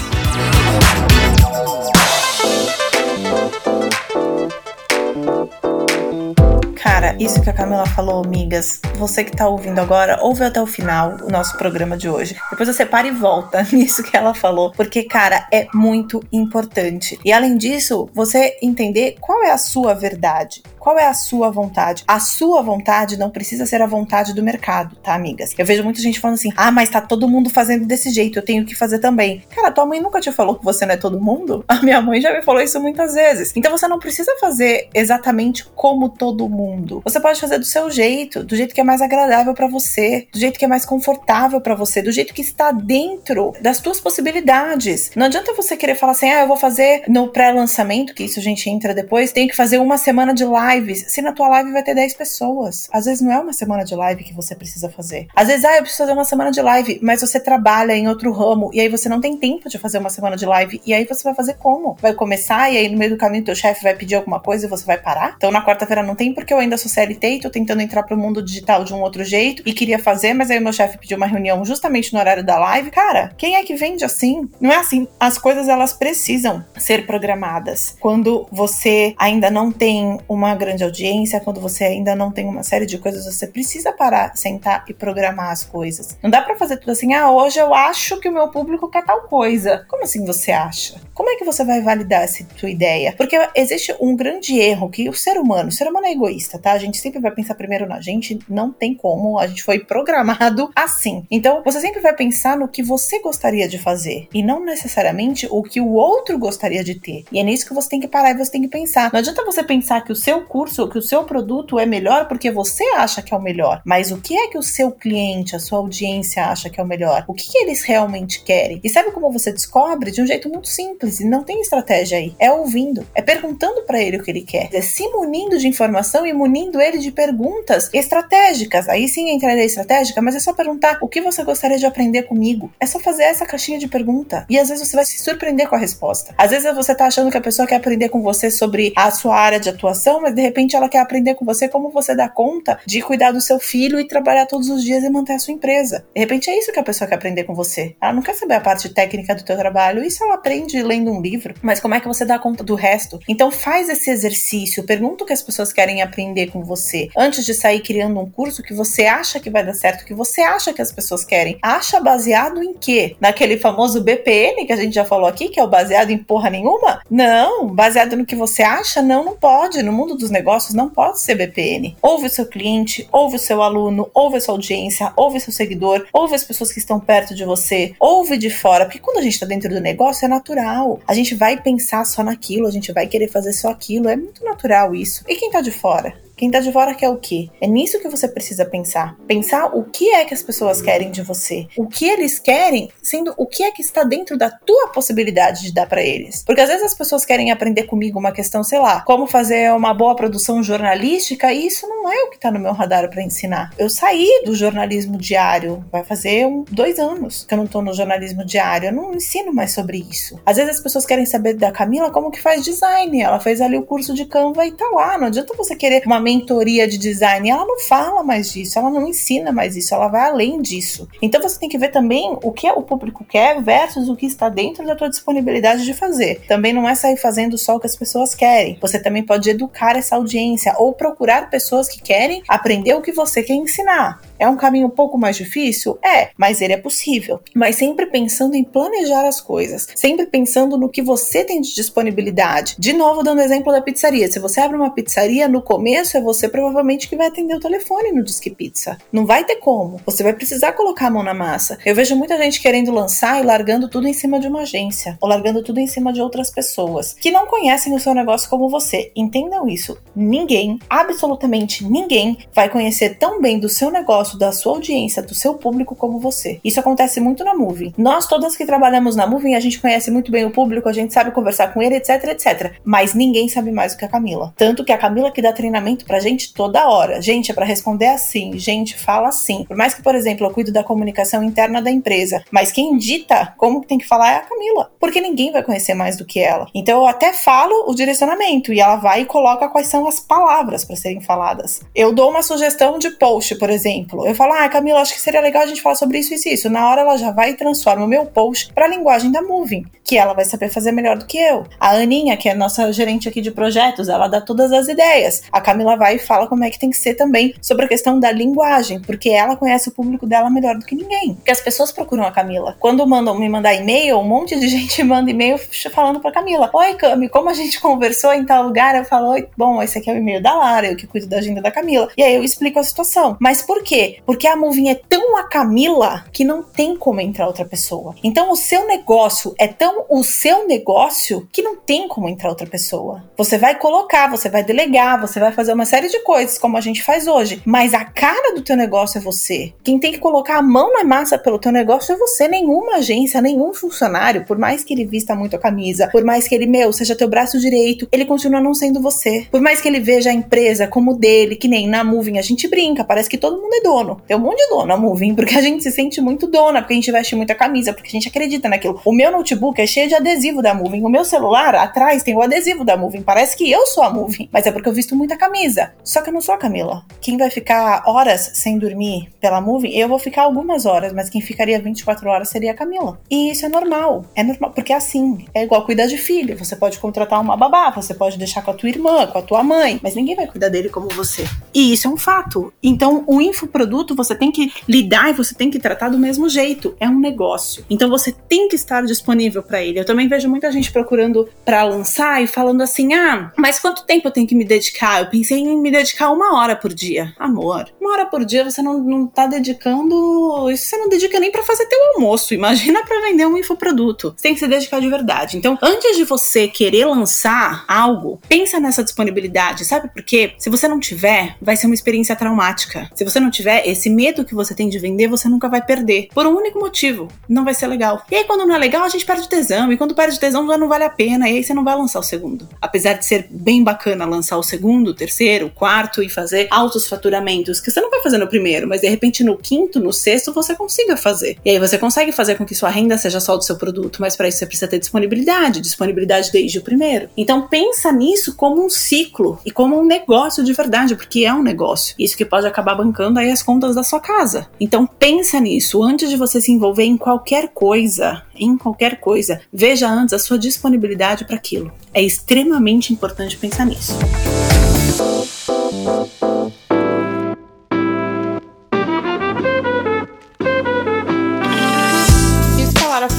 Cara, 7.01 7.17
isso 7.19 7.41
que 7.41 7.49
a 7.49 7.53
Camila 7.53 7.87
falou, 7.87 8.23
amigas, 8.23 8.79
você 8.95 9.23
que 9.23 9.31
tá 9.31 9.47
ouvindo 9.47 9.79
agora, 9.79 10.19
ouve 10.21 10.43
até 10.43 10.61
o 10.61 10.67
final 10.67 11.17
o 11.23 11.31
nosso 11.31 11.57
programa 11.57 11.97
de 11.97 12.07
hoje. 12.07 12.39
Depois 12.51 12.69
você 12.69 12.85
para 12.85 13.07
e 13.07 13.11
volta 13.11 13.63
nisso 13.73 14.03
que 14.03 14.15
ela 14.15 14.35
falou, 14.35 14.71
porque, 14.71 15.01
cara, 15.05 15.47
é 15.51 15.67
muito 15.73 16.23
importante. 16.31 17.19
E 17.25 17.33
além 17.33 17.57
disso, 17.57 18.07
você 18.13 18.55
entender 18.61 19.15
qual 19.19 19.43
é 19.43 19.49
a 19.49 19.57
sua 19.57 19.95
verdade. 19.95 20.61
Qual 20.81 20.97
é 20.97 21.05
a 21.05 21.13
sua 21.13 21.51
vontade? 21.51 22.03
A 22.07 22.19
sua 22.19 22.63
vontade 22.63 23.15
não 23.15 23.29
precisa 23.29 23.67
ser 23.67 23.83
a 23.83 23.85
vontade 23.85 24.33
do 24.33 24.41
mercado, 24.41 24.95
tá, 24.95 25.13
amigas? 25.13 25.53
Eu 25.55 25.63
vejo 25.63 25.83
muita 25.83 26.01
gente 26.01 26.19
falando 26.19 26.37
assim: 26.37 26.51
ah, 26.57 26.71
mas 26.71 26.89
tá 26.89 26.99
todo 26.99 27.29
mundo 27.29 27.51
fazendo 27.51 27.85
desse 27.85 28.09
jeito, 28.09 28.39
eu 28.39 28.43
tenho 28.43 28.65
que 28.65 28.73
fazer 28.73 28.97
também. 28.97 29.43
Cara, 29.51 29.71
tua 29.71 29.85
mãe 29.85 30.01
nunca 30.01 30.19
te 30.19 30.31
falou 30.31 30.55
que 30.55 30.65
você 30.65 30.83
não 30.83 30.95
é 30.95 30.97
todo 30.97 31.21
mundo? 31.21 31.63
A 31.69 31.83
minha 31.83 32.01
mãe 32.01 32.19
já 32.19 32.33
me 32.33 32.41
falou 32.41 32.63
isso 32.63 32.79
muitas 32.79 33.13
vezes. 33.13 33.53
Então 33.55 33.69
você 33.69 33.87
não 33.87 33.99
precisa 33.99 34.35
fazer 34.39 34.89
exatamente 34.91 35.65
como 35.75 36.09
todo 36.09 36.49
mundo. 36.49 36.99
Você 37.03 37.19
pode 37.19 37.39
fazer 37.39 37.59
do 37.59 37.65
seu 37.65 37.91
jeito, 37.91 38.43
do 38.43 38.55
jeito 38.55 38.73
que 38.73 38.81
é 38.81 38.83
mais 38.83 39.03
agradável 39.03 39.53
para 39.53 39.67
você, 39.67 40.27
do 40.33 40.39
jeito 40.39 40.57
que 40.57 40.65
é 40.65 40.67
mais 40.67 40.83
confortável 40.83 41.61
para 41.61 41.75
você, 41.75 42.01
do 42.01 42.11
jeito 42.11 42.33
que 42.33 42.41
está 42.41 42.71
dentro 42.71 43.53
das 43.61 43.79
tuas 43.79 44.01
possibilidades. 44.01 45.11
Não 45.15 45.27
adianta 45.27 45.53
você 45.53 45.77
querer 45.77 45.93
falar 45.93 46.13
assim: 46.13 46.31
ah, 46.31 46.41
eu 46.41 46.47
vou 46.47 46.57
fazer 46.57 47.03
no 47.07 47.27
pré-lançamento, 47.27 48.15
que 48.15 48.23
isso 48.23 48.39
a 48.39 48.43
gente 48.43 48.67
entra 48.67 48.95
depois, 48.95 49.31
tenho 49.31 49.47
que 49.47 49.55
fazer 49.55 49.77
uma 49.77 49.99
semana 49.99 50.33
de 50.33 50.43
live 50.43 50.70
lives, 50.73 51.05
se 51.07 51.21
na 51.21 51.31
tua 51.31 51.47
live 51.47 51.71
vai 51.71 51.83
ter 51.83 51.95
10 51.95 52.13
pessoas. 52.13 52.87
Às 52.91 53.05
vezes 53.05 53.21
não 53.21 53.31
é 53.31 53.39
uma 53.39 53.53
semana 53.53 53.83
de 53.83 53.95
live 53.95 54.23
que 54.23 54.33
você 54.33 54.55
precisa 54.55 54.89
fazer. 54.89 55.27
Às 55.35 55.47
vezes, 55.47 55.65
ah, 55.65 55.75
eu 55.75 55.81
preciso 55.81 56.03
fazer 56.03 56.13
uma 56.13 56.25
semana 56.25 56.51
de 56.51 56.61
live, 56.61 56.99
mas 57.01 57.21
você 57.21 57.39
trabalha 57.39 57.93
em 57.93 58.07
outro 58.07 58.31
ramo 58.31 58.69
e 58.73 58.79
aí 58.79 58.89
você 58.89 59.09
não 59.09 59.21
tem 59.21 59.37
tempo 59.37 59.69
de 59.69 59.77
fazer 59.77 59.97
uma 59.97 60.09
semana 60.09 60.35
de 60.35 60.45
live. 60.45 60.81
E 60.85 60.93
aí 60.93 61.05
você 61.05 61.23
vai 61.23 61.33
fazer 61.33 61.55
como? 61.55 61.97
Vai 62.01 62.13
começar 62.13 62.71
e 62.71 62.77
aí 62.77 62.89
no 62.89 62.97
meio 62.97 63.11
do 63.11 63.17
caminho 63.17 63.43
teu 63.43 63.55
chefe 63.55 63.83
vai 63.83 63.95
pedir 63.95 64.15
alguma 64.15 64.39
coisa 64.39 64.65
e 64.65 64.69
você 64.69 64.85
vai 64.85 64.97
parar? 64.97 65.33
Então 65.37 65.51
na 65.51 65.65
quarta-feira 65.65 66.03
não 66.03 66.15
tem 66.15 66.33
porque 66.33 66.53
eu 66.53 66.59
ainda 66.59 66.77
sou 66.77 66.89
CLT 66.89 67.27
e 67.27 67.39
tô 67.41 67.49
tentando 67.49 67.81
entrar 67.81 68.03
pro 68.03 68.17
mundo 68.17 68.41
digital 68.41 68.83
de 68.83 68.93
um 68.93 69.01
outro 69.01 69.23
jeito 69.23 69.63
e 69.65 69.73
queria 69.73 69.99
fazer, 69.99 70.33
mas 70.33 70.51
aí 70.51 70.59
o 70.59 70.61
meu 70.61 70.73
chefe 70.73 70.97
pediu 70.97 71.17
uma 71.17 71.25
reunião 71.25 71.63
justamente 71.65 72.13
no 72.13 72.19
horário 72.19 72.43
da 72.43 72.57
live. 72.57 72.91
Cara, 72.91 73.33
quem 73.37 73.55
é 73.55 73.63
que 73.63 73.75
vende 73.75 74.03
assim? 74.03 74.49
Não 74.59 74.71
é 74.71 74.77
assim. 74.77 75.07
As 75.19 75.37
coisas 75.37 75.67
elas 75.67 75.93
precisam 75.93 76.63
ser 76.77 77.05
programadas. 77.05 77.95
Quando 77.99 78.47
você 78.51 79.13
ainda 79.17 79.49
não 79.49 79.71
tem 79.71 80.19
uma 80.27 80.55
grande 80.61 80.83
audiência, 80.83 81.39
quando 81.39 81.59
você 81.59 81.83
ainda 81.85 82.15
não 82.15 82.31
tem 82.31 82.47
uma 82.47 82.61
série 82.61 82.85
de 82.85 82.99
coisas, 82.99 83.25
você 83.25 83.47
precisa 83.47 83.91
parar, 83.91 84.37
sentar 84.37 84.85
e 84.87 84.93
programar 84.93 85.49
as 85.49 85.63
coisas. 85.63 86.15
Não 86.21 86.29
dá 86.29 86.41
para 86.41 86.55
fazer 86.55 86.77
tudo 86.77 86.91
assim, 86.91 87.13
ah, 87.13 87.31
hoje 87.31 87.59
eu 87.59 87.73
acho 87.73 88.19
que 88.19 88.29
o 88.29 88.31
meu 88.31 88.49
público 88.49 88.89
quer 88.89 89.03
tal 89.03 89.23
coisa. 89.23 89.85
Como 89.87 90.03
assim 90.03 90.23
você 90.23 90.51
acha? 90.51 91.01
Como 91.13 91.29
é 91.29 91.35
que 91.35 91.43
você 91.43 91.65
vai 91.65 91.81
validar 91.81 92.21
essa 92.21 92.43
tua 92.59 92.69
ideia? 92.69 93.13
Porque 93.17 93.37
existe 93.55 93.95
um 93.99 94.15
grande 94.15 94.57
erro 94.59 94.89
que 94.89 95.09
o 95.09 95.13
ser 95.13 95.37
humano, 95.37 95.69
o 95.69 95.71
ser 95.71 95.87
humano 95.87 96.05
é 96.05 96.11
egoísta, 96.11 96.59
tá? 96.59 96.73
A 96.73 96.77
gente 96.77 96.97
sempre 96.97 97.19
vai 97.19 97.31
pensar 97.31 97.55
primeiro 97.55 97.87
na 97.87 97.99
gente, 97.99 98.39
não 98.47 98.71
tem 98.71 98.93
como, 98.93 99.39
a 99.39 99.47
gente 99.47 99.63
foi 99.63 99.79
programado 99.79 100.69
assim. 100.75 101.25
Então, 101.31 101.61
você 101.63 101.81
sempre 101.81 102.01
vai 102.01 102.15
pensar 102.15 102.57
no 102.57 102.67
que 102.67 102.83
você 102.83 103.19
gostaria 103.19 103.67
de 103.67 103.77
fazer 103.77 104.27
e 104.33 104.43
não 104.43 104.63
necessariamente 104.63 105.47
o 105.49 105.63
que 105.63 105.81
o 105.81 105.93
outro 105.93 106.37
gostaria 106.37 106.83
de 106.83 106.95
ter. 106.95 107.25
E 107.31 107.39
é 107.39 107.43
nisso 107.43 107.67
que 107.67 107.73
você 107.73 107.89
tem 107.89 107.99
que 107.99 108.07
parar 108.07 108.31
e 108.31 108.37
você 108.37 108.51
tem 108.51 108.61
que 108.61 108.67
pensar. 108.67 109.11
Não 109.11 109.19
adianta 109.19 109.43
você 109.43 109.63
pensar 109.63 110.01
que 110.01 110.11
o 110.11 110.15
seu 110.15 110.41
curso, 110.51 110.89
que 110.89 110.97
o 110.97 111.01
seu 111.01 111.23
produto 111.23 111.79
é 111.79 111.85
melhor 111.85 112.27
porque 112.27 112.51
você 112.51 112.83
acha 112.97 113.21
que 113.21 113.33
é 113.33 113.37
o 113.37 113.41
melhor, 113.41 113.81
mas 113.85 114.11
o 114.11 114.19
que 114.19 114.37
é 114.37 114.49
que 114.49 114.57
o 114.57 114.61
seu 114.61 114.91
cliente, 114.91 115.55
a 115.55 115.59
sua 115.59 115.77
audiência 115.77 116.45
acha 116.45 116.69
que 116.69 116.77
é 116.77 116.83
o 116.83 116.85
melhor? 116.85 117.23
O 117.25 117.33
que, 117.33 117.49
que 117.49 117.57
eles 117.57 117.83
realmente 117.83 118.43
querem? 118.43 118.81
E 118.83 118.89
sabe 118.89 119.11
como 119.11 119.31
você 119.31 119.53
descobre? 119.53 120.11
De 120.11 120.21
um 120.21 120.27
jeito 120.27 120.49
muito 120.49 120.67
simples 120.67 121.21
e 121.21 121.25
não 121.25 121.41
tem 121.45 121.61
estratégia 121.61 122.17
aí. 122.17 122.35
É 122.37 122.51
ouvindo, 122.51 123.07
é 123.15 123.21
perguntando 123.21 123.83
para 123.83 124.01
ele 124.01 124.17
o 124.17 124.23
que 124.23 124.29
ele 124.29 124.41
quer, 124.41 124.67
é 124.73 124.81
se 124.81 125.07
munindo 125.07 125.57
de 125.57 125.69
informação 125.69 126.25
e 126.25 126.33
munindo 126.33 126.81
ele 126.81 126.97
de 126.97 127.13
perguntas 127.13 127.89
estratégicas. 127.93 128.89
Aí 128.89 129.07
sim 129.07 129.29
entraria 129.29 129.63
estratégica, 129.63 130.21
mas 130.21 130.35
é 130.35 130.39
só 130.41 130.51
perguntar 130.51 130.97
o 131.01 131.07
que 131.07 131.21
você 131.21 131.45
gostaria 131.45 131.77
de 131.77 131.85
aprender 131.85 132.23
comigo. 132.23 132.69
É 132.77 132.85
só 132.85 132.99
fazer 132.99 133.23
essa 133.23 133.45
caixinha 133.45 133.79
de 133.79 133.87
pergunta 133.87 134.45
e 134.49 134.59
às 134.59 134.67
vezes 134.67 134.85
você 134.85 134.97
vai 134.97 135.05
se 135.05 135.17
surpreender 135.17 135.69
com 135.69 135.75
a 135.75 135.79
resposta. 135.79 136.35
Às 136.37 136.51
vezes 136.51 136.75
você 136.75 136.93
tá 136.93 137.05
achando 137.05 137.31
que 137.31 137.37
a 137.37 137.41
pessoa 137.41 137.65
quer 137.65 137.77
aprender 137.77 138.09
com 138.09 138.21
você 138.21 138.51
sobre 138.51 138.91
a 138.97 139.09
sua 139.11 139.37
área 139.37 139.57
de 139.57 139.69
atuação, 139.69 140.19
mas 140.21 140.40
de 140.41 140.47
repente 140.47 140.75
ela 140.75 140.89
quer 140.89 140.99
aprender 140.99 141.35
com 141.35 141.45
você 141.45 141.69
como 141.69 141.91
você 141.91 142.15
dá 142.15 142.27
conta 142.27 142.79
de 142.83 142.99
cuidar 143.01 143.31
do 143.31 143.39
seu 143.39 143.59
filho 143.59 143.99
e 143.99 144.07
trabalhar 144.07 144.47
todos 144.47 144.69
os 144.69 144.83
dias 144.83 145.03
e 145.03 145.09
manter 145.09 145.33
a 145.33 145.39
sua 145.39 145.53
empresa. 145.53 146.03
De 146.15 146.19
repente 146.19 146.49
é 146.49 146.57
isso 146.57 146.71
que 146.71 146.79
a 146.79 146.83
pessoa 146.83 147.07
quer 147.07 147.15
aprender 147.15 147.43
com 147.43 147.53
você. 147.53 147.95
Ela 148.01 148.13
não 148.13 148.23
quer 148.23 148.33
saber 148.33 148.55
a 148.55 148.59
parte 148.59 148.89
técnica 148.89 149.35
do 149.35 149.43
teu 149.43 149.55
trabalho, 149.55 150.03
isso 150.03 150.23
ela 150.23 150.33
aprende 150.33 150.81
lendo 150.81 151.11
um 151.11 151.21
livro, 151.21 151.53
mas 151.61 151.79
como 151.79 151.93
é 151.93 151.99
que 151.99 152.07
você 152.07 152.25
dá 152.25 152.39
conta 152.39 152.63
do 152.63 152.73
resto? 152.73 153.19
Então 153.27 153.51
faz 153.51 153.87
esse 153.87 154.09
exercício, 154.09 154.83
pergunta 154.83 155.23
o 155.23 155.27
que 155.27 155.33
as 155.33 155.43
pessoas 155.43 155.71
querem 155.71 156.01
aprender 156.01 156.47
com 156.47 156.63
você, 156.63 157.09
antes 157.15 157.45
de 157.45 157.53
sair 157.53 157.81
criando 157.81 158.19
um 158.19 158.29
curso 158.29 158.63
que 158.63 158.73
você 158.73 159.05
acha 159.05 159.39
que 159.39 159.49
vai 159.49 159.63
dar 159.63 159.75
certo, 159.75 160.05
que 160.05 160.13
você 160.13 160.41
acha 160.41 160.73
que 160.73 160.81
as 160.81 160.91
pessoas 160.91 161.23
querem. 161.23 161.59
Acha 161.61 161.99
baseado 161.99 162.63
em 162.63 162.73
quê? 162.73 163.15
Naquele 163.19 163.57
famoso 163.57 164.01
BPN 164.01 164.65
que 164.65 164.73
a 164.73 164.77
gente 164.77 164.95
já 164.95 165.05
falou 165.05 165.27
aqui, 165.27 165.49
que 165.49 165.59
é 165.59 165.63
o 165.63 165.69
baseado 165.69 166.09
em 166.09 166.17
porra 166.17 166.49
nenhuma? 166.49 167.01
Não, 167.09 167.67
baseado 167.67 168.17
no 168.17 168.25
que 168.25 168.35
você 168.35 168.63
acha, 168.63 169.01
não, 169.03 169.23
não 169.23 169.35
pode. 169.35 169.83
No 169.83 169.91
mundo 169.91 170.15
dos 170.15 170.30
negócios 170.31 170.73
não 170.73 170.89
pode 170.89 171.19
ser 171.19 171.35
BPN. 171.35 171.95
Ouve 172.01 172.25
o 172.25 172.29
seu 172.29 172.45
cliente, 172.45 173.07
ouve 173.11 173.35
o 173.35 173.39
seu 173.39 173.61
aluno, 173.61 174.09
ouve 174.13 174.37
a 174.37 174.41
sua 174.41 174.55
audiência, 174.55 175.13
ouve 175.15 175.37
o 175.37 175.41
seu 175.41 175.53
seguidor, 175.53 176.07
ouve 176.11 176.33
as 176.33 176.43
pessoas 176.43 176.71
que 176.71 176.79
estão 176.79 176.99
perto 176.99 177.35
de 177.35 177.45
você, 177.45 177.93
ouve 177.99 178.37
de 178.37 178.49
fora, 178.49 178.85
porque 178.85 178.99
quando 178.99 179.17
a 179.17 179.21
gente 179.21 179.33
está 179.33 179.45
dentro 179.45 179.69
do 179.69 179.79
negócio 179.79 180.25
é 180.25 180.27
natural. 180.27 180.99
A 181.07 181.13
gente 181.13 181.35
vai 181.35 181.61
pensar 181.61 182.05
só 182.05 182.23
naquilo, 182.23 182.67
a 182.67 182.71
gente 182.71 182.91
vai 182.91 183.05
querer 183.05 183.27
fazer 183.27 183.53
só 183.53 183.69
aquilo, 183.69 184.09
é 184.09 184.15
muito 184.15 184.43
natural 184.43 184.95
isso. 184.95 185.23
E 185.27 185.35
quem 185.35 185.49
está 185.49 185.61
de 185.61 185.71
fora? 185.71 186.13
Quem 186.41 186.49
tá 186.49 186.59
de 186.59 186.71
fora 186.71 186.95
quer 186.95 187.07
o 187.07 187.17
quê? 187.17 187.51
É 187.61 187.67
nisso 187.67 187.99
que 187.99 188.09
você 188.09 188.27
precisa 188.27 188.65
pensar. 188.65 189.15
Pensar 189.27 189.65
o 189.75 189.83
que 189.83 190.09
é 190.09 190.25
que 190.25 190.33
as 190.33 190.41
pessoas 190.41 190.81
querem 190.81 191.11
de 191.11 191.21
você. 191.21 191.67
O 191.77 191.85
que 191.85 192.03
eles 192.03 192.39
querem, 192.39 192.89
sendo 192.99 193.31
o 193.37 193.45
que 193.45 193.61
é 193.61 193.69
que 193.69 193.83
está 193.83 194.03
dentro 194.03 194.35
da 194.35 194.49
tua 194.49 194.87
possibilidade 194.87 195.61
de 195.61 195.71
dar 195.71 195.85
para 195.85 196.01
eles. 196.01 196.43
Porque 196.43 196.61
às 196.61 196.67
vezes 196.67 196.83
as 196.83 196.95
pessoas 196.95 197.23
querem 197.25 197.51
aprender 197.51 197.83
comigo 197.83 198.17
uma 198.17 198.31
questão, 198.31 198.63
sei 198.63 198.79
lá, 198.79 199.01
como 199.01 199.27
fazer 199.27 199.71
uma 199.71 199.93
boa 199.93 200.15
produção 200.15 200.63
jornalística, 200.63 201.53
e 201.53 201.67
isso 201.67 201.87
não 201.87 202.11
é 202.11 202.23
o 202.23 202.31
que 202.31 202.39
tá 202.39 202.49
no 202.49 202.59
meu 202.59 202.73
radar 202.73 203.07
para 203.07 203.21
ensinar. 203.21 203.71
Eu 203.77 203.87
saí 203.87 204.41
do 204.43 204.55
jornalismo 204.55 205.19
diário, 205.19 205.85
vai 205.91 206.03
fazer 206.03 206.47
um, 206.47 206.65
dois 206.71 206.97
anos 206.97 207.45
que 207.47 207.53
eu 207.53 207.57
não 207.59 207.67
tô 207.67 207.83
no 207.83 207.93
jornalismo 207.93 208.43
diário. 208.43 208.87
Eu 208.87 208.93
não 208.93 209.13
ensino 209.13 209.53
mais 209.53 209.73
sobre 209.73 209.99
isso. 210.09 210.39
Às 210.43 210.57
vezes 210.57 210.77
as 210.77 210.81
pessoas 210.81 211.05
querem 211.05 211.27
saber 211.27 211.53
da 211.53 211.71
Camila 211.71 212.09
como 212.09 212.31
que 212.31 212.41
faz 212.41 212.63
design. 212.63 213.21
Ela 213.21 213.39
fez 213.39 213.61
ali 213.61 213.77
o 213.77 213.83
curso 213.83 214.15
de 214.15 214.25
Canva 214.25 214.65
e 214.65 214.71
tá 214.71 214.89
lá. 214.89 215.19
Não 215.19 215.27
adianta 215.27 215.53
você 215.55 215.75
querer 215.75 216.01
uma 216.07 216.19
mentoria 216.31 216.87
de 216.87 216.97
design, 216.97 217.49
ela 217.49 217.65
não 217.65 217.79
fala 217.79 218.23
mais 218.23 218.51
disso, 218.51 218.79
ela 218.79 218.89
não 218.89 219.07
ensina 219.07 219.51
mais 219.51 219.75
isso, 219.75 219.93
ela 219.93 220.07
vai 220.07 220.29
além 220.29 220.61
disso. 220.61 221.07
Então 221.21 221.41
você 221.41 221.59
tem 221.59 221.67
que 221.67 221.77
ver 221.77 221.89
também 221.89 222.37
o 222.41 222.51
que 222.51 222.69
o 222.71 222.81
público 222.81 223.25
quer 223.25 223.61
versus 223.61 224.07
o 224.07 224.15
que 224.15 224.25
está 224.25 224.47
dentro 224.47 224.85
da 224.85 224.95
tua 224.95 225.09
disponibilidade 225.09 225.83
de 225.83 225.93
fazer. 225.93 226.41
Também 226.47 226.73
não 226.73 226.87
é 226.87 226.95
sair 226.95 227.17
fazendo 227.17 227.57
só 227.57 227.75
o 227.75 227.79
que 227.79 227.87
as 227.87 227.95
pessoas 227.95 228.33
querem. 228.33 228.77
Você 228.81 228.99
também 228.99 229.23
pode 229.23 229.49
educar 229.49 229.97
essa 229.97 230.15
audiência 230.15 230.73
ou 230.77 230.93
procurar 230.93 231.49
pessoas 231.49 231.89
que 231.89 232.01
querem 232.01 232.41
aprender 232.47 232.93
o 232.93 233.01
que 233.01 233.11
você 233.11 233.43
quer 233.43 233.55
ensinar. 233.55 234.21
É 234.39 234.47
um 234.49 234.57
caminho 234.57 234.87
um 234.87 234.91
pouco 234.91 235.17
mais 235.17 235.35
difícil? 235.35 235.99
É, 236.03 236.29
mas 236.35 236.61
ele 236.61 236.73
é 236.73 236.77
possível. 236.77 237.39
Mas 237.53 237.75
sempre 237.75 238.07
pensando 238.07 238.55
em 238.55 238.63
planejar 238.63 239.27
as 239.27 239.39
coisas, 239.39 239.87
sempre 239.95 240.25
pensando 240.25 240.77
no 240.77 240.89
que 240.89 241.01
você 241.01 241.43
tem 241.43 241.61
de 241.61 241.75
disponibilidade. 241.75 242.75
De 242.79 242.93
novo, 242.93 243.21
dando 243.21 243.41
exemplo 243.41 243.71
da 243.71 243.81
pizzaria. 243.81 244.31
Se 244.31 244.39
você 244.39 244.59
abre 244.59 244.77
uma 244.77 244.89
pizzaria, 244.89 245.47
no 245.47 245.61
começo 245.61 246.10
é 246.17 246.21
você 246.21 246.47
provavelmente 246.47 247.07
que 247.07 247.15
vai 247.15 247.27
atender 247.27 247.55
o 247.55 247.59
telefone 247.59 248.11
no 248.11 248.23
Disque 248.23 248.49
Pizza. 248.49 248.97
Não 249.11 249.25
vai 249.25 249.43
ter 249.43 249.57
como. 249.57 249.99
Você 250.05 250.23
vai 250.23 250.33
precisar 250.33 250.73
colocar 250.73 251.07
a 251.07 251.11
mão 251.11 251.23
na 251.23 251.33
massa. 251.33 251.77
Eu 251.85 251.95
vejo 251.95 252.15
muita 252.15 252.37
gente 252.37 252.61
querendo 252.61 252.91
lançar 252.91 253.41
e 253.41 253.45
largando 253.45 253.89
tudo 253.89 254.07
em 254.07 254.13
cima 254.13 254.39
de 254.39 254.47
uma 254.47 254.61
agência, 254.61 255.17
ou 255.21 255.29
largando 255.29 255.63
tudo 255.63 255.79
em 255.79 255.87
cima 255.87 256.11
de 256.11 256.21
outras 256.21 256.49
pessoas 256.49 257.13
que 257.13 257.31
não 257.31 257.45
conhecem 257.47 257.93
o 257.93 257.99
seu 257.99 258.13
negócio 258.13 258.49
como 258.49 258.69
você. 258.69 259.11
Entendam 259.15 259.67
isso. 259.67 259.97
Ninguém, 260.15 260.79
absolutamente 260.89 261.83
ninguém, 261.83 262.37
vai 262.53 262.69
conhecer 262.69 263.17
tão 263.17 263.41
bem 263.41 263.59
do 263.59 263.69
seu 263.69 263.91
negócio, 263.91 264.37
da 264.37 264.51
sua 264.51 264.73
audiência, 264.73 265.21
do 265.21 265.35
seu 265.35 265.55
público 265.55 265.95
como 265.95 266.19
você. 266.19 266.59
Isso 266.63 266.79
acontece 266.79 267.19
muito 267.19 267.43
na 267.43 267.55
Moving. 267.55 267.93
Nós 267.97 268.27
todas 268.27 268.55
que 268.55 268.65
trabalhamos 268.65 269.15
na 269.15 269.27
Moving, 269.27 269.55
a 269.55 269.59
gente 269.59 269.79
conhece 269.79 270.11
muito 270.11 270.31
bem 270.31 270.45
o 270.45 270.51
público, 270.51 270.89
a 270.89 270.93
gente 270.93 271.13
sabe 271.13 271.31
conversar 271.31 271.73
com 271.73 271.81
ele, 271.81 271.95
etc, 271.95 272.23
etc. 272.29 272.73
Mas 272.83 273.13
ninguém 273.13 273.47
sabe 273.47 273.71
mais 273.71 273.93
do 273.93 273.99
que 273.99 274.05
a 274.05 274.09
Camila. 274.09 274.53
Tanto 274.57 274.83
que 274.83 274.91
a 274.91 274.97
Camila 274.97 275.31
que 275.31 275.41
dá 275.41 275.53
treinamento 275.53 276.00
pra 276.03 276.19
gente 276.19 276.53
toda 276.53 276.89
hora. 276.89 277.21
Gente, 277.21 277.51
é 277.51 277.53
para 277.53 277.65
responder 277.65 278.07
assim. 278.07 278.57
Gente, 278.57 278.97
fala 278.97 279.29
assim. 279.29 279.65
Por 279.65 279.77
mais 279.77 279.93
que, 279.93 280.01
por 280.01 280.15
exemplo, 280.15 280.45
eu 280.45 280.51
cuido 280.51 280.71
da 280.71 280.83
comunicação 280.83 281.43
interna 281.43 281.81
da 281.81 281.91
empresa, 281.91 282.43
mas 282.51 282.71
quem 282.71 282.97
dita 282.97 283.53
como 283.57 283.83
tem 283.85 283.97
que 283.97 284.07
falar 284.07 284.33
é 284.33 284.35
a 284.37 284.41
Camila. 284.41 284.91
Porque 284.99 285.21
ninguém 285.21 285.51
vai 285.51 285.63
conhecer 285.63 285.93
mais 285.93 286.17
do 286.17 286.25
que 286.25 286.39
ela. 286.39 286.67
Então 286.73 287.01
eu 287.01 287.07
até 287.07 287.33
falo 287.33 287.89
o 287.89 287.95
direcionamento 287.95 288.73
e 288.73 288.79
ela 288.79 288.95
vai 288.95 289.21
e 289.21 289.25
coloca 289.25 289.69
quais 289.69 289.87
são 289.87 290.07
as 290.07 290.19
palavras 290.19 290.83
para 290.83 290.95
serem 290.95 291.21
faladas. 291.21 291.81
Eu 291.95 292.13
dou 292.13 292.29
uma 292.29 292.41
sugestão 292.41 292.97
de 292.97 293.09
post, 293.11 293.55
por 293.55 293.69
exemplo. 293.69 294.25
Eu 294.25 294.35
falo, 294.35 294.53
ah, 294.53 294.69
Camila, 294.69 295.01
acho 295.01 295.13
que 295.13 295.21
seria 295.21 295.41
legal 295.41 295.63
a 295.63 295.67
gente 295.67 295.81
falar 295.81 295.95
sobre 295.95 296.19
isso, 296.19 296.33
isso 296.33 296.49
e 296.49 296.53
isso. 296.53 296.69
Na 296.69 296.89
hora 296.89 297.01
ela 297.01 297.17
já 297.17 297.31
vai 297.31 297.51
e 297.51 297.55
transforma 297.55 298.05
o 298.05 298.07
meu 298.07 298.25
post 298.25 298.71
para 298.73 298.85
a 298.85 298.89
linguagem 298.89 299.31
da 299.31 299.41
Moving, 299.41 299.85
que 300.03 300.17
ela 300.17 300.33
vai 300.33 300.45
saber 300.45 300.69
fazer 300.69 300.91
melhor 300.91 301.17
do 301.17 301.25
que 301.25 301.37
eu. 301.37 301.65
A 301.79 301.91
Aninha, 301.91 302.37
que 302.37 302.49
é 302.49 302.53
nossa 302.53 302.91
gerente 302.91 303.27
aqui 303.27 303.41
de 303.41 303.51
projetos, 303.51 304.09
ela 304.09 304.27
dá 304.27 304.41
todas 304.41 304.71
as 304.71 304.87
ideias. 304.87 305.43
A 305.51 305.61
Camila 305.61 305.90
vai 305.95 306.15
e 306.15 306.19
fala 306.19 306.47
como 306.47 306.63
é 306.63 306.69
que 306.69 306.79
tem 306.79 306.89
que 306.89 306.97
ser 306.97 307.15
também 307.15 307.53
sobre 307.61 307.85
a 307.85 307.87
questão 307.87 308.19
da 308.19 308.31
linguagem, 308.31 309.01
porque 309.01 309.29
ela 309.29 309.55
conhece 309.55 309.89
o 309.89 309.91
público 309.91 310.25
dela 310.25 310.49
melhor 310.49 310.75
do 310.75 310.85
que 310.85 310.95
ninguém. 310.95 311.35
Porque 311.35 311.51
as 311.51 311.61
pessoas 311.61 311.91
procuram 311.91 312.25
a 312.25 312.31
Camila. 312.31 312.75
Quando 312.79 313.05
mandam 313.05 313.37
me 313.37 313.47
mandar 313.47 313.73
e-mail, 313.73 314.17
um 314.17 314.27
monte 314.27 314.59
de 314.59 314.67
gente 314.69 315.03
manda 315.03 315.29
e-mail 315.29 315.59
falando 315.91 316.19
pra 316.19 316.31
Camila: 316.31 316.69
Oi, 316.73 316.93
Cami, 316.95 317.29
como 317.29 317.49
a 317.49 317.53
gente 317.53 317.79
conversou 317.79 318.33
em 318.33 318.45
tal 318.45 318.63
lugar? 318.63 318.95
Eu 318.95 319.05
falo: 319.05 319.29
Oi, 319.29 319.47
bom, 319.57 319.81
esse 319.81 319.97
aqui 319.97 320.09
é 320.09 320.13
o 320.13 320.17
e-mail 320.17 320.41
da 320.41 320.53
Lara, 320.53 320.87
eu 320.87 320.95
que 320.95 321.07
cuido 321.07 321.27
da 321.27 321.37
agenda 321.37 321.61
da 321.61 321.71
Camila. 321.71 322.09
E 322.17 322.23
aí 322.23 322.35
eu 322.35 322.43
explico 322.43 322.79
a 322.79 322.83
situação. 322.83 323.37
Mas 323.39 323.61
por 323.61 323.83
quê? 323.83 324.19
Porque 324.25 324.47
a 324.47 324.55
Moving 324.55 324.89
é 324.89 324.95
tão 324.95 325.20
a 325.37 325.43
Camila 325.43 326.25
que 326.31 326.43
não 326.43 326.63
tem 326.63 326.95
como 326.95 327.21
entrar 327.21 327.47
outra 327.47 327.65
pessoa. 327.65 328.15
Então 328.23 328.51
o 328.51 328.55
seu 328.55 328.85
negócio 328.87 329.55
é 329.57 329.67
tão 329.67 330.05
o 330.09 330.23
seu 330.23 330.67
negócio 330.67 331.47
que 331.51 331.61
não 331.61 331.75
tem 331.75 332.07
como 332.07 332.29
entrar 332.29 332.49
outra 332.49 332.67
pessoa. 332.67 333.23
Você 333.37 333.57
vai 333.57 333.77
colocar, 333.77 334.29
você 334.29 334.49
vai 334.49 334.63
delegar, 334.63 335.19
você 335.19 335.39
vai 335.39 335.51
fazer 335.51 335.73
uma 335.73 335.85
série 335.85 336.07
de 336.07 336.19
coisas 336.19 336.41
coisas 336.51 336.57
como 336.57 336.77
a 336.77 336.81
gente 336.81 337.03
faz 337.03 337.27
hoje, 337.27 337.61
mas 337.65 337.93
a 337.93 338.03
cara 338.03 338.55
do 338.55 338.61
teu 338.61 338.75
negócio 338.75 339.17
é 339.17 339.21
você. 339.21 339.73
Quem 339.83 339.99
tem 339.99 340.11
que 340.11 340.17
colocar 340.17 340.57
a 340.57 340.61
mão 340.61 340.93
na 340.93 341.03
massa 341.03 341.37
pelo 341.37 341.59
teu 341.59 341.71
negócio 341.71 342.13
é 342.13 342.17
você, 342.17 342.47
nenhuma 342.47 342.95
agência, 342.95 343.41
nenhum 343.41 343.73
funcionário, 343.73 344.45
por 344.45 344.57
mais 344.57 344.83
que 344.83 344.93
ele 344.93 345.05
vista 345.05 345.35
muito 345.35 345.55
a 345.55 345.59
camisa, 345.59 346.07
por 346.11 346.23
mais 346.23 346.47
que 346.47 346.55
ele, 346.55 346.65
meu, 346.65 346.91
seja 346.91 347.15
teu 347.15 347.27
braço 347.27 347.59
direito, 347.59 348.07
ele 348.11 348.25
continua 348.25 348.59
não 348.59 348.73
sendo 348.73 349.01
você. 349.01 349.47
Por 349.51 349.61
mais 349.61 349.81
que 349.81 349.87
ele 349.87 349.99
veja 349.99 350.29
a 350.29 350.33
empresa 350.33 350.87
como 350.87 351.13
dele, 351.13 351.55
que 351.55 351.67
nem 351.67 351.87
na 351.87 352.03
Moving 352.03 352.37
a 352.37 352.41
gente 352.41 352.67
brinca, 352.67 353.03
parece 353.03 353.29
que 353.29 353.37
todo 353.37 353.61
mundo 353.61 353.73
é 353.73 353.81
dono. 353.81 354.21
Tem 354.27 354.35
um 354.35 354.39
monte 354.39 354.63
de 354.63 354.69
dono 354.69 354.87
na 354.87 354.97
Moving, 354.97 355.20
porque 355.35 355.55
a 355.55 355.61
gente 355.61 355.83
se 355.83 355.91
sente 355.91 356.19
muito 356.19 356.47
dona, 356.47 356.81
porque 356.81 356.93
a 356.93 356.95
gente 356.95 357.11
veste 357.11 357.35
muita 357.35 357.55
camisa, 357.55 357.93
porque 357.93 358.09
a 358.09 358.11
gente 358.11 358.27
acredita 358.27 358.67
naquilo. 358.67 358.99
O 359.05 359.13
meu 359.13 359.31
notebook 359.31 359.79
é 359.79 359.85
cheio 359.85 360.07
de 360.07 360.15
adesivo 360.15 360.61
da 360.61 360.73
Moving, 360.73 361.03
o 361.03 361.09
meu 361.09 361.23
celular 361.23 361.75
atrás 361.75 362.23
tem 362.23 362.35
o 362.35 362.41
adesivo 362.41 362.83
da 362.83 362.97
Moving, 362.97 363.21
parece 363.21 363.55
que 363.55 363.69
eu 363.69 363.85
sou 363.87 364.03
a 364.03 364.09
Moving, 364.09 364.49
mas 364.51 364.65
é 364.65 364.71
porque 364.71 364.89
eu 364.89 364.93
visto 364.93 365.15
muita 365.15 365.37
camisa 365.37 365.91
só 366.03 366.21
que 366.21 366.29
eu 366.29 366.33
não 366.33 366.41
sou 366.41 366.55
a 366.55 366.57
Camila. 366.57 367.05
Quem 367.19 367.37
vai 367.37 367.49
ficar 367.49 368.03
horas 368.05 368.51
sem 368.55 368.77
dormir 368.77 369.29
pela 369.39 369.61
movie, 369.61 369.97
eu 369.97 370.07
vou 370.07 370.19
ficar 370.19 370.43
algumas 370.43 370.85
horas, 370.85 371.13
mas 371.13 371.29
quem 371.29 371.41
ficaria 371.41 371.79
24 371.79 372.29
horas 372.29 372.49
seria 372.49 372.71
a 372.71 372.73
Camila. 372.73 373.19
E 373.29 373.51
isso 373.51 373.65
é 373.65 373.69
normal. 373.69 374.25
É 374.35 374.43
normal, 374.43 374.71
porque 374.71 374.91
é 374.91 374.95
assim, 374.95 375.45
é 375.53 375.63
igual 375.63 375.85
cuidar 375.85 376.07
de 376.07 376.17
filho. 376.17 376.57
Você 376.57 376.75
pode 376.75 376.99
contratar 376.99 377.39
uma 377.39 377.55
babá, 377.55 377.89
você 377.91 378.13
pode 378.13 378.37
deixar 378.37 378.61
com 378.61 378.71
a 378.71 378.73
tua 378.73 378.89
irmã, 378.89 379.27
com 379.27 379.37
a 379.37 379.41
tua 379.41 379.63
mãe, 379.63 379.99
mas 380.01 380.15
ninguém 380.15 380.35
vai 380.35 380.47
cuidar 380.47 380.69
dele 380.69 380.89
como 380.89 381.07
você. 381.09 381.45
E 381.73 381.93
isso 381.93 382.07
é 382.07 382.09
um 382.09 382.17
fato. 382.17 382.73
Então, 382.81 383.23
o 383.27 383.41
infoproduto 383.41 384.15
você 384.15 384.35
tem 384.35 384.51
que 384.51 384.71
lidar 384.87 385.10
e 385.29 385.33
você 385.33 385.53
tem 385.53 385.69
que 385.69 385.79
tratar 385.79 386.09
do 386.09 386.17
mesmo 386.17 386.47
jeito. 386.49 386.95
É 386.99 387.07
um 387.07 387.19
negócio. 387.19 387.85
Então, 387.89 388.09
você 388.09 388.31
tem 388.31 388.67
que 388.67 388.75
estar 388.75 389.03
disponível 389.03 389.63
para 389.63 389.83
ele. 389.83 389.99
Eu 389.99 390.05
também 390.05 390.27
vejo 390.27 390.49
muita 390.49 390.71
gente 390.71 390.91
procurando 390.91 391.49
para 391.65 391.83
lançar 391.83 392.43
e 392.43 392.47
falando 392.47 392.81
assim: 392.81 393.13
ah, 393.13 393.51
mas 393.57 393.79
quanto 393.79 394.05
tempo 394.05 394.27
eu 394.27 394.31
tenho 394.31 394.47
que 394.47 394.55
me 394.55 394.65
dedicar? 394.65 395.21
Eu 395.21 395.27
pensei 395.27 395.59
em 395.59 395.77
me 395.77 395.91
dedicar 395.91 396.31
uma 396.31 396.57
hora 396.57 396.75
por 396.75 396.93
dia. 396.93 397.33
Amor, 397.37 397.91
uma 397.99 398.11
hora 398.13 398.25
por 398.25 398.45
dia 398.45 398.63
você 398.63 398.81
não, 398.81 398.99
não 398.99 399.27
tá 399.27 399.47
dedicando. 399.47 400.69
Isso 400.71 400.85
você 400.85 400.97
não 400.97 401.09
dedica 401.09 401.39
nem 401.39 401.51
para 401.51 401.63
fazer 401.63 401.85
teu 401.85 401.99
almoço. 402.15 402.53
Imagina 402.53 403.03
para 403.05 403.21
vender 403.21 403.45
um 403.45 403.57
infoproduto. 403.57 404.33
Você 404.35 404.43
tem 404.43 404.53
que 404.53 404.59
se 404.59 404.67
dedicar 404.67 404.99
de 404.99 405.09
verdade. 405.09 405.57
Então, 405.57 405.77
antes 405.81 406.15
de 406.15 406.23
você 406.23 406.67
querer 406.67 407.05
lançar 407.05 407.83
algo, 407.87 408.39
pensa 408.47 408.79
nessa 408.79 409.03
disponibilidade. 409.03 409.85
Sabe 409.85 410.09
por 410.09 410.23
quê? 410.23 410.53
Se 410.57 410.69
você 410.69 410.87
não 410.87 410.99
tiver, 410.99 411.55
vai 411.61 411.75
ser 411.75 411.87
uma 411.87 411.95
experiência 411.95 412.35
traumática. 412.35 413.09
Se 413.13 413.23
você 413.23 413.39
não 413.39 413.49
tiver 413.49 413.87
esse 413.87 414.09
medo 414.09 414.45
que 414.45 414.55
você 414.55 414.73
tem 414.73 414.89
de 414.89 414.99
vender, 415.01 415.27
você 415.27 415.49
nunca 415.49 415.67
vai 415.67 415.83
perder. 415.83 416.29
Por 416.33 416.45
um 416.45 416.55
único 416.55 416.79
motivo: 416.79 417.27
não 417.49 417.65
vai 417.65 417.73
ser 417.73 417.87
legal. 417.87 418.23
E 418.31 418.35
aí, 418.35 418.43
quando 418.43 418.65
não 418.65 418.75
é 418.75 418.77
legal, 418.77 419.03
a 419.03 419.09
gente 419.09 419.25
perde 419.25 419.49
tesão. 419.49 419.91
E 419.91 419.97
quando 419.97 420.15
perde 420.15 420.39
tesão, 420.39 420.67
já 420.67 420.77
não 420.77 420.87
vale 420.87 421.03
a 421.03 421.09
pena. 421.09 421.49
E 421.49 421.57
aí 421.57 421.63
você 421.63 421.73
não 421.73 421.83
vai 421.83 421.95
lançar 421.95 422.19
o 422.19 422.23
segundo. 422.23 422.67
Apesar 422.81 423.13
de 423.13 423.25
ser 423.25 423.47
bem 423.49 423.83
bacana 423.83 424.25
lançar 424.25 424.57
o 424.57 424.63
segundo, 424.63 425.09
o 425.09 425.13
terceiro, 425.13 425.67
o 425.67 425.69
quarto 425.69 426.21
e 426.21 426.29
fazer 426.29 426.67
altos 426.69 427.07
faturamentos, 427.07 427.79
que 427.79 427.89
você 427.89 427.99
não 427.99 428.09
vai 428.09 428.21
fazer 428.21 428.37
no 428.37 428.47
primeiro, 428.47 428.87
mas 428.87 429.01
de 429.01 429.07
repente 429.07 429.43
no 429.43 429.57
quinto, 429.57 429.99
no 429.99 430.13
sexto, 430.13 430.53
você 430.53 430.75
consiga 430.75 431.17
fazer. 431.17 431.57
E 431.63 431.69
aí 431.69 431.79
você 431.79 431.97
consegue 431.97 432.31
fazer 432.31 432.55
com 432.55 432.65
que 432.65 432.75
sua 432.75 432.89
renda 432.89 433.17
seja 433.17 433.39
só 433.39 433.55
do 433.55 433.63
seu 433.63 433.77
produto, 433.77 434.19
mas 434.19 434.35
para 434.35 434.47
isso 434.47 434.59
você 434.59 434.65
precisa 434.65 434.87
ter 434.87 434.99
disponibilidade, 434.99 435.81
disponibilidade 435.81 436.51
desde 436.51 436.79
o 436.79 436.81
primeiro. 436.81 437.29
Então 437.37 437.67
pensa 437.67 438.11
nisso 438.11 438.55
como 438.55 438.85
um 438.85 438.89
ciclo 438.89 439.59
e 439.65 439.71
como 439.71 439.99
um 439.99 440.05
negócio 440.05 440.63
de 440.63 440.73
verdade, 440.73 441.15
porque 441.15 441.45
é 441.45 441.53
um 441.53 441.63
negócio. 441.63 442.15
Isso 442.19 442.35
que 442.35 442.45
pode 442.45 442.67
acabar 442.67 442.95
bancando 442.95 443.39
aí 443.39 443.51
as 443.51 443.63
contas 443.63 443.95
da 443.95 444.03
sua 444.03 444.19
casa. 444.19 444.67
Então 444.79 444.90
pensa 445.07 445.59
nisso 445.59 446.03
antes 446.03 446.29
de 446.29 446.35
você 446.35 446.59
se 446.59 446.71
envolver 446.71 447.05
em 447.05 447.15
qualquer 447.15 447.69
coisa, 447.69 448.43
em 448.53 448.77
qualquer 448.77 449.19
coisa, 449.21 449.61
veja 449.71 450.09
antes 450.09 450.33
a 450.33 450.39
sua 450.39 450.59
disponibilidade 450.59 451.45
para 451.45 451.55
aquilo. 451.55 451.91
É 452.13 452.21
extremamente 452.21 453.13
importante 453.13 453.55
pensar 453.55 453.85
nisso. 453.85 454.13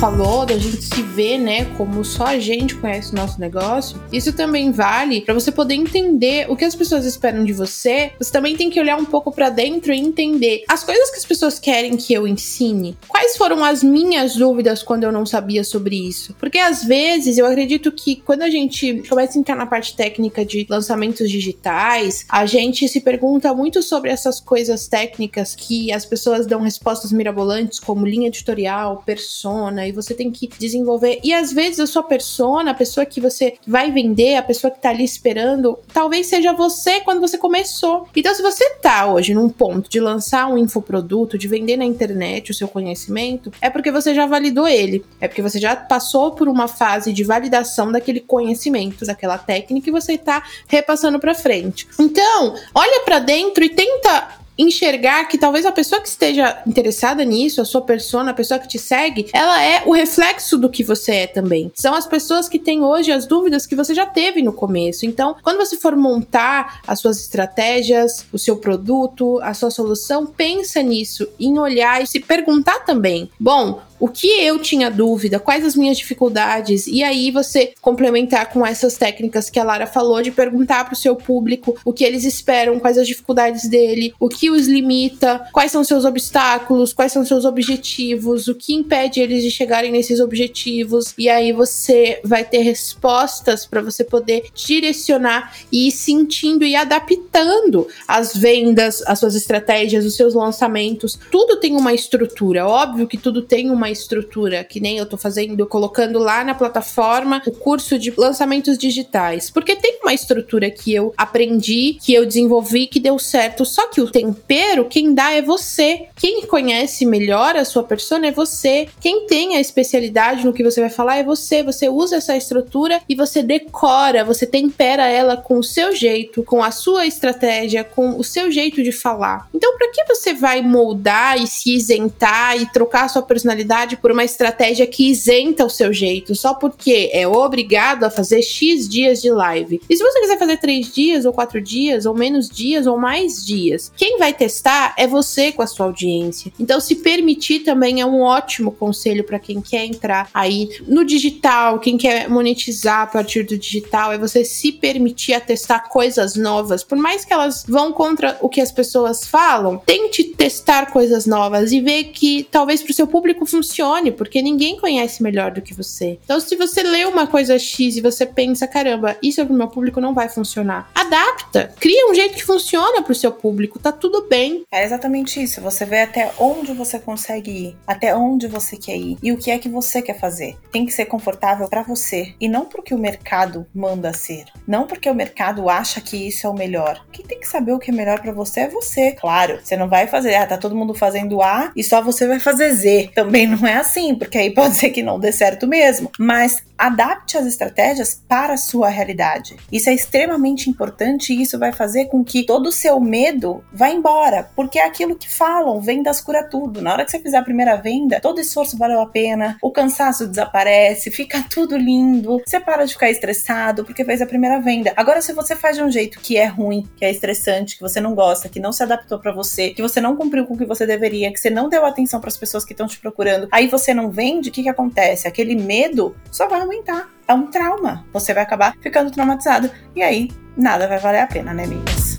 Falou, 0.02 0.44
da 0.44 0.58
gente 0.58 0.82
se 0.82 1.00
ver, 1.00 1.38
né, 1.38 1.64
como 1.76 2.04
só 2.04 2.26
a 2.26 2.38
gente 2.40 2.74
conhece 2.74 3.12
o 3.12 3.14
nosso 3.14 3.38
negócio, 3.38 4.02
isso 4.12 4.32
também 4.32 4.72
vale 4.72 5.20
para 5.20 5.32
você 5.32 5.52
poder 5.52 5.74
entender 5.74 6.50
o 6.50 6.56
que 6.56 6.64
as 6.64 6.74
pessoas 6.74 7.06
esperam 7.06 7.44
de 7.44 7.52
você. 7.52 8.10
Você 8.18 8.32
também 8.32 8.56
tem 8.56 8.68
que 8.68 8.80
olhar 8.80 8.96
um 8.96 9.04
pouco 9.04 9.30
para 9.30 9.48
dentro 9.48 9.92
e 9.92 10.00
entender 10.00 10.64
as 10.68 10.82
coisas 10.82 11.08
que 11.08 11.18
as 11.18 11.24
pessoas 11.24 11.60
querem 11.60 11.96
que 11.96 12.12
eu 12.12 12.26
ensine. 12.26 12.98
Quais 13.06 13.36
foram 13.36 13.64
as 13.64 13.84
minhas 13.84 14.34
dúvidas 14.34 14.82
quando 14.82 15.04
eu 15.04 15.12
não 15.12 15.24
sabia 15.24 15.62
sobre 15.62 15.94
isso? 15.94 16.34
Porque 16.36 16.58
às 16.58 16.82
vezes 16.82 17.38
eu 17.38 17.46
acredito 17.46 17.92
que 17.92 18.16
quando 18.16 18.42
a 18.42 18.50
gente 18.50 19.04
começa 19.08 19.38
a 19.38 19.40
entrar 19.40 19.54
na 19.54 19.66
parte 19.66 19.94
técnica 19.94 20.44
de 20.44 20.66
lançamentos 20.68 21.30
digitais, 21.30 22.26
a 22.28 22.44
gente 22.44 22.88
se 22.88 23.00
pergunta 23.00 23.54
muito 23.54 23.80
sobre 23.80 24.10
essas 24.10 24.40
coisas 24.40 24.88
técnicas 24.88 25.54
que 25.54 25.92
as 25.92 26.04
pessoas 26.04 26.44
dão 26.44 26.60
respostas 26.60 27.12
mirabolantes, 27.12 27.78
como 27.78 28.04
linha 28.04 28.26
editorial, 28.26 29.00
persona 29.06 29.86
e 29.86 29.91
você 29.92 30.14
tem 30.14 30.30
que 30.30 30.48
desenvolver. 30.58 31.20
E 31.22 31.32
às 31.32 31.52
vezes 31.52 31.80
a 31.80 31.86
sua 31.86 32.02
persona, 32.02 32.70
a 32.70 32.74
pessoa 32.74 33.06
que 33.06 33.20
você 33.20 33.54
vai 33.66 33.90
vender, 33.90 34.36
a 34.36 34.42
pessoa 34.42 34.70
que 34.70 34.80
tá 34.80 34.90
ali 34.90 35.04
esperando, 35.04 35.78
talvez 35.92 36.26
seja 36.26 36.52
você 36.52 37.00
quando 37.00 37.20
você 37.20 37.38
começou. 37.38 38.08
Então, 38.14 38.34
se 38.34 38.42
você 38.42 38.70
tá 38.76 39.06
hoje 39.06 39.34
num 39.34 39.48
ponto 39.48 39.88
de 39.88 40.00
lançar 40.00 40.46
um 40.46 40.58
infoproduto, 40.58 41.38
de 41.38 41.48
vender 41.48 41.76
na 41.76 41.84
internet 41.84 42.50
o 42.50 42.54
seu 42.54 42.68
conhecimento, 42.68 43.52
é 43.60 43.70
porque 43.70 43.90
você 43.90 44.14
já 44.14 44.26
validou 44.26 44.66
ele. 44.66 45.04
É 45.20 45.28
porque 45.28 45.42
você 45.42 45.58
já 45.58 45.74
passou 45.76 46.32
por 46.32 46.48
uma 46.48 46.68
fase 46.68 47.12
de 47.12 47.24
validação 47.24 47.90
daquele 47.90 48.20
conhecimento, 48.20 49.04
daquela 49.04 49.38
técnica 49.38 49.88
e 49.88 49.92
você 49.92 50.16
tá 50.18 50.42
repassando 50.66 51.18
para 51.18 51.34
frente. 51.34 51.86
Então, 51.98 52.54
olha 52.74 53.04
para 53.04 53.18
dentro 53.18 53.64
e 53.64 53.68
tenta 53.68 54.41
enxergar 54.56 55.24
que 55.24 55.38
talvez 55.38 55.64
a 55.64 55.72
pessoa 55.72 56.00
que 56.00 56.08
esteja 56.08 56.62
interessada 56.66 57.24
nisso, 57.24 57.60
a 57.60 57.64
sua 57.64 57.82
persona, 57.82 58.30
a 58.30 58.34
pessoa 58.34 58.60
que 58.60 58.68
te 58.68 58.78
segue, 58.78 59.28
ela 59.32 59.62
é 59.62 59.82
o 59.86 59.92
reflexo 59.92 60.58
do 60.58 60.68
que 60.68 60.84
você 60.84 61.12
é 61.12 61.26
também. 61.26 61.72
São 61.74 61.94
as 61.94 62.06
pessoas 62.06 62.48
que 62.48 62.58
têm 62.58 62.82
hoje 62.82 63.12
as 63.12 63.26
dúvidas 63.26 63.66
que 63.66 63.76
você 63.76 63.94
já 63.94 64.06
teve 64.06 64.42
no 64.42 64.52
começo. 64.52 65.06
Então, 65.06 65.36
quando 65.42 65.58
você 65.58 65.76
for 65.76 65.96
montar 65.96 66.80
as 66.86 67.00
suas 67.00 67.18
estratégias, 67.20 68.26
o 68.32 68.38
seu 68.38 68.56
produto, 68.56 69.40
a 69.42 69.54
sua 69.54 69.70
solução, 69.70 70.26
pensa 70.26 70.82
nisso, 70.82 71.28
em 71.38 71.58
olhar 71.58 72.02
e 72.02 72.06
se 72.06 72.20
perguntar 72.20 72.80
também: 72.80 73.30
bom, 73.38 73.80
o 74.02 74.08
que 74.08 74.26
eu 74.26 74.58
tinha 74.58 74.90
dúvida, 74.90 75.38
quais 75.38 75.64
as 75.64 75.76
minhas 75.76 75.96
dificuldades, 75.96 76.88
e 76.88 77.04
aí 77.04 77.30
você 77.30 77.72
complementar 77.80 78.50
com 78.50 78.66
essas 78.66 78.96
técnicas 78.96 79.48
que 79.48 79.60
a 79.60 79.62
Lara 79.62 79.86
falou 79.86 80.20
de 80.20 80.32
perguntar 80.32 80.84
para 80.84 80.94
o 80.94 80.96
seu 80.96 81.14
público 81.14 81.78
o 81.84 81.92
que 81.92 82.02
eles 82.02 82.24
esperam, 82.24 82.80
quais 82.80 82.98
as 82.98 83.06
dificuldades 83.06 83.68
dele, 83.68 84.12
o 84.18 84.28
que 84.28 84.50
os 84.50 84.66
limita, 84.66 85.46
quais 85.52 85.70
são 85.70 85.84
seus 85.84 86.04
obstáculos, 86.04 86.92
quais 86.92 87.12
são 87.12 87.24
seus 87.24 87.44
objetivos, 87.44 88.48
o 88.48 88.56
que 88.56 88.74
impede 88.74 89.20
eles 89.20 89.40
de 89.40 89.52
chegarem 89.52 89.92
nesses 89.92 90.18
objetivos, 90.18 91.14
e 91.16 91.28
aí 91.28 91.52
você 91.52 92.20
vai 92.24 92.42
ter 92.42 92.62
respostas 92.62 93.64
para 93.64 93.82
você 93.82 94.02
poder 94.02 94.46
direcionar 94.52 95.54
e 95.70 95.86
ir 95.86 95.92
sentindo 95.92 96.64
e 96.64 96.74
adaptando 96.74 97.86
as 98.08 98.36
vendas, 98.36 99.00
as 99.06 99.20
suas 99.20 99.36
estratégias, 99.36 100.04
os 100.04 100.16
seus 100.16 100.34
lançamentos. 100.34 101.16
Tudo 101.30 101.60
tem 101.60 101.76
uma 101.76 101.94
estrutura, 101.94 102.66
óbvio 102.66 103.06
que 103.06 103.16
tudo 103.16 103.42
tem 103.42 103.70
uma 103.70 103.91
estrutura, 103.92 104.64
que 104.64 104.80
nem 104.80 104.98
eu 104.98 105.06
tô 105.06 105.16
fazendo, 105.16 105.66
colocando 105.66 106.18
lá 106.18 106.42
na 106.42 106.54
plataforma 106.54 107.42
o 107.46 107.52
curso 107.52 107.98
de 107.98 108.12
lançamentos 108.16 108.76
digitais. 108.76 109.50
Porque 109.50 109.76
tem 109.76 109.98
uma 110.02 110.14
estrutura 110.14 110.70
que 110.70 110.92
eu 110.92 111.12
aprendi, 111.16 111.98
que 112.02 112.12
eu 112.12 112.26
desenvolvi, 112.26 112.86
que 112.86 112.98
deu 112.98 113.18
certo. 113.18 113.64
Só 113.64 113.88
que 113.88 114.00
o 114.00 114.10
tempero, 114.10 114.86
quem 114.86 115.14
dá 115.14 115.32
é 115.32 115.42
você. 115.42 116.06
Quem 116.16 116.42
conhece 116.46 117.04
melhor 117.06 117.56
a 117.56 117.64
sua 117.64 117.82
persona 117.82 118.28
é 118.28 118.32
você. 118.32 118.88
Quem 119.00 119.26
tem 119.26 119.56
a 119.56 119.60
especialidade 119.60 120.44
no 120.44 120.52
que 120.52 120.64
você 120.64 120.80
vai 120.80 120.90
falar 120.90 121.16
é 121.16 121.24
você. 121.24 121.62
Você 121.62 121.88
usa 121.88 122.16
essa 122.16 122.36
estrutura 122.36 123.00
e 123.08 123.14
você 123.14 123.42
decora, 123.42 124.24
você 124.24 124.46
tempera 124.46 125.06
ela 125.06 125.36
com 125.36 125.58
o 125.58 125.64
seu 125.64 125.94
jeito, 125.94 126.42
com 126.42 126.62
a 126.62 126.70
sua 126.70 127.06
estratégia, 127.06 127.84
com 127.84 128.18
o 128.18 128.24
seu 128.24 128.50
jeito 128.50 128.82
de 128.82 128.92
falar. 128.92 129.48
Então, 129.54 129.76
para 129.76 129.90
que 129.90 130.04
você 130.04 130.32
vai 130.32 130.62
moldar 130.62 131.40
e 131.40 131.46
se 131.46 131.74
isentar 131.74 132.56
e 132.56 132.70
trocar 132.72 133.04
a 133.04 133.08
sua 133.08 133.22
personalidade? 133.22 133.81
Por 133.96 134.12
uma 134.12 134.24
estratégia 134.24 134.86
que 134.86 135.10
isenta 135.10 135.64
o 135.64 135.70
seu 135.70 135.92
jeito, 135.92 136.34
só 136.34 136.54
porque 136.54 137.10
é 137.12 137.26
obrigado 137.26 138.04
a 138.04 138.10
fazer 138.10 138.42
X 138.42 138.88
dias 138.88 139.20
de 139.20 139.30
live. 139.30 139.80
E 139.88 139.96
se 139.96 140.02
você 140.02 140.20
quiser 140.20 140.38
fazer 140.38 140.56
três 140.58 140.92
dias, 140.92 141.24
ou 141.24 141.32
quatro 141.32 141.60
dias, 141.60 142.06
ou 142.06 142.14
menos 142.14 142.48
dias, 142.48 142.86
ou 142.86 142.96
mais 142.96 143.44
dias, 143.44 143.92
quem 143.96 144.18
vai 144.18 144.32
testar 144.32 144.94
é 144.96 145.06
você 145.06 145.50
com 145.52 145.62
a 145.62 145.66
sua 145.66 145.86
audiência. 145.86 146.52
Então, 146.58 146.80
se 146.80 146.96
permitir 146.96 147.60
também 147.60 148.00
é 148.00 148.06
um 148.06 148.20
ótimo 148.20 148.70
conselho 148.72 149.24
para 149.24 149.38
quem 149.38 149.60
quer 149.60 149.84
entrar 149.84 150.28
aí 150.32 150.68
no 150.86 151.04
digital, 151.04 151.78
quem 151.80 151.96
quer 151.96 152.28
monetizar 152.28 153.02
a 153.02 153.06
partir 153.06 153.42
do 153.42 153.58
digital, 153.58 154.12
é 154.12 154.18
você 154.18 154.44
se 154.44 154.70
permitir 154.72 155.34
a 155.34 155.40
testar 155.40 155.88
coisas 155.88 156.36
novas, 156.36 156.84
por 156.84 156.98
mais 156.98 157.24
que 157.24 157.32
elas 157.32 157.64
vão 157.66 157.92
contra 157.92 158.38
o 158.40 158.48
que 158.48 158.60
as 158.60 158.70
pessoas 158.70 159.26
falam, 159.26 159.78
tente 159.84 160.24
testar 160.24 160.92
coisas 160.92 161.26
novas 161.26 161.72
e 161.72 161.80
ver 161.80 162.04
que 162.04 162.46
talvez 162.50 162.82
para 162.82 162.90
o 162.90 162.94
seu 162.94 163.06
público 163.06 163.44
funcione 163.46 163.61
funcione, 163.62 164.10
porque 164.10 164.42
ninguém 164.42 164.76
conhece 164.76 165.22
melhor 165.22 165.52
do 165.52 165.62
que 165.62 165.72
você. 165.72 166.18
Então, 166.24 166.40
se 166.40 166.56
você 166.56 166.82
lê 166.82 167.04
uma 167.04 167.26
coisa 167.26 167.58
X 167.58 167.96
e 167.96 168.00
você 168.00 168.26
pensa, 168.26 168.66
caramba, 168.66 169.16
isso 169.22 169.40
é 169.40 169.44
pro 169.44 169.54
meu 169.54 169.68
público 169.68 170.00
não 170.00 170.12
vai 170.12 170.28
funcionar, 170.28 170.90
adapta, 170.94 171.72
cria 171.78 172.10
um 172.10 172.14
jeito 172.14 172.34
que 172.34 172.44
funciona 172.44 173.02
pro 173.02 173.14
seu 173.14 173.30
público, 173.30 173.78
tá 173.78 173.92
tudo 173.92 174.26
bem. 174.28 174.64
É 174.70 174.84
exatamente 174.84 175.40
isso. 175.40 175.60
Você 175.60 175.84
vê 175.84 176.02
até 176.02 176.32
onde 176.38 176.72
você 176.72 176.98
consegue 176.98 177.50
ir, 177.50 177.76
até 177.86 178.14
onde 178.16 178.48
você 178.48 178.76
quer 178.76 178.96
ir 178.96 179.16
e 179.22 179.32
o 179.32 179.36
que 179.36 179.50
é 179.50 179.58
que 179.58 179.68
você 179.68 180.02
quer 180.02 180.18
fazer. 180.18 180.56
Tem 180.72 180.84
que 180.84 180.92
ser 180.92 181.06
confortável 181.06 181.68
para 181.68 181.82
você 181.82 182.34
e 182.40 182.48
não 182.48 182.64
porque 182.64 182.94
o 182.94 182.98
mercado 182.98 183.66
manda 183.72 184.12
ser, 184.12 184.46
não 184.66 184.86
porque 184.86 185.08
o 185.08 185.14
mercado 185.14 185.68
acha 185.68 186.00
que 186.00 186.16
isso 186.16 186.46
é 186.46 186.50
o 186.50 186.54
melhor. 186.54 187.04
Quem 187.12 187.24
tem 187.24 187.38
que 187.38 187.48
saber 187.48 187.72
o 187.72 187.78
que 187.78 187.90
é 187.90 187.94
melhor 187.94 188.20
para 188.20 188.32
você 188.32 188.60
é 188.60 188.68
você. 188.68 189.12
Claro, 189.12 189.60
você 189.62 189.76
não 189.76 189.88
vai 189.88 190.06
fazer, 190.06 190.34
ah, 190.34 190.46
tá 190.46 190.58
todo 190.58 190.74
mundo 190.74 190.94
fazendo 190.94 191.40
A 191.40 191.70
e 191.76 191.84
só 191.84 192.02
você 192.02 192.26
vai 192.26 192.40
fazer 192.40 192.72
Z. 192.72 193.10
Também 193.14 193.51
não 193.52 193.66
é 193.66 193.74
assim, 193.74 194.14
porque 194.14 194.38
aí 194.38 194.50
pode 194.52 194.74
ser 194.76 194.90
que 194.90 195.02
não 195.02 195.18
dê 195.18 195.32
certo 195.32 195.66
mesmo. 195.66 196.10
Mas 196.18 196.62
adapte 196.82 197.38
as 197.38 197.46
estratégias 197.46 198.20
para 198.26 198.54
a 198.54 198.56
sua 198.56 198.88
realidade. 198.88 199.56
Isso 199.70 199.88
é 199.88 199.94
extremamente 199.94 200.68
importante 200.68 201.32
e 201.32 201.40
isso 201.40 201.56
vai 201.56 201.72
fazer 201.72 202.06
com 202.06 202.24
que 202.24 202.44
todo 202.44 202.66
o 202.66 202.72
seu 202.72 202.98
medo 202.98 203.62
vá 203.72 203.88
embora, 203.88 204.50
porque 204.56 204.80
é 204.80 204.84
aquilo 204.84 205.14
que 205.14 205.30
falam, 205.30 205.80
vendas 205.80 206.20
cura 206.20 206.42
tudo. 206.42 206.82
Na 206.82 206.92
hora 206.92 207.04
que 207.04 207.12
você 207.12 207.20
fizer 207.20 207.36
a 207.36 207.42
primeira 207.42 207.76
venda, 207.76 208.20
todo 208.20 208.40
esforço 208.40 208.76
valeu 208.76 209.00
a 209.00 209.06
pena, 209.06 209.56
o 209.62 209.70
cansaço 209.70 210.26
desaparece, 210.26 211.10
fica 211.12 211.44
tudo 211.48 211.76
lindo, 211.76 212.42
você 212.44 212.58
para 212.58 212.84
de 212.84 212.94
ficar 212.94 213.10
estressado 213.10 213.84
porque 213.84 214.04
fez 214.04 214.20
a 214.20 214.26
primeira 214.26 214.60
venda. 214.60 214.92
Agora, 214.96 215.22
se 215.22 215.32
você 215.32 215.54
faz 215.54 215.76
de 215.76 215.84
um 215.84 215.90
jeito 215.90 216.18
que 216.18 216.36
é 216.36 216.46
ruim, 216.46 216.88
que 216.96 217.04
é 217.04 217.10
estressante, 217.12 217.76
que 217.76 217.80
você 217.80 218.00
não 218.00 218.12
gosta, 218.12 218.48
que 218.48 218.58
não 218.58 218.72
se 218.72 218.82
adaptou 218.82 219.20
para 219.20 219.32
você, 219.32 219.70
que 219.70 219.82
você 219.82 220.00
não 220.00 220.16
cumpriu 220.16 220.46
com 220.46 220.54
o 220.54 220.58
que 220.58 220.64
você 220.64 220.84
deveria, 220.84 221.32
que 221.32 221.38
você 221.38 221.50
não 221.50 221.68
deu 221.68 221.86
atenção 221.86 222.20
para 222.20 222.28
as 222.28 222.36
pessoas 222.36 222.64
que 222.64 222.72
estão 222.72 222.88
te 222.88 222.98
procurando, 222.98 223.41
aí 223.50 223.66
você 223.66 223.94
não 223.94 224.10
vende, 224.10 224.48
o 224.48 224.52
que, 224.52 224.62
que 224.62 224.68
acontece? 224.68 225.26
Aquele 225.26 225.54
medo 225.54 226.14
só 226.30 226.48
vai 226.48 226.60
aumentar. 226.60 227.08
É 227.26 227.34
um 227.34 227.46
trauma. 227.46 228.04
Você 228.12 228.34
vai 228.34 228.42
acabar 228.42 228.74
ficando 228.80 229.10
traumatizado. 229.10 229.70
E 229.94 230.02
aí, 230.02 230.30
nada 230.56 230.86
vai 230.86 230.98
valer 230.98 231.20
a 231.20 231.26
pena, 231.26 231.54
né, 231.54 231.64
amigas? 231.64 232.18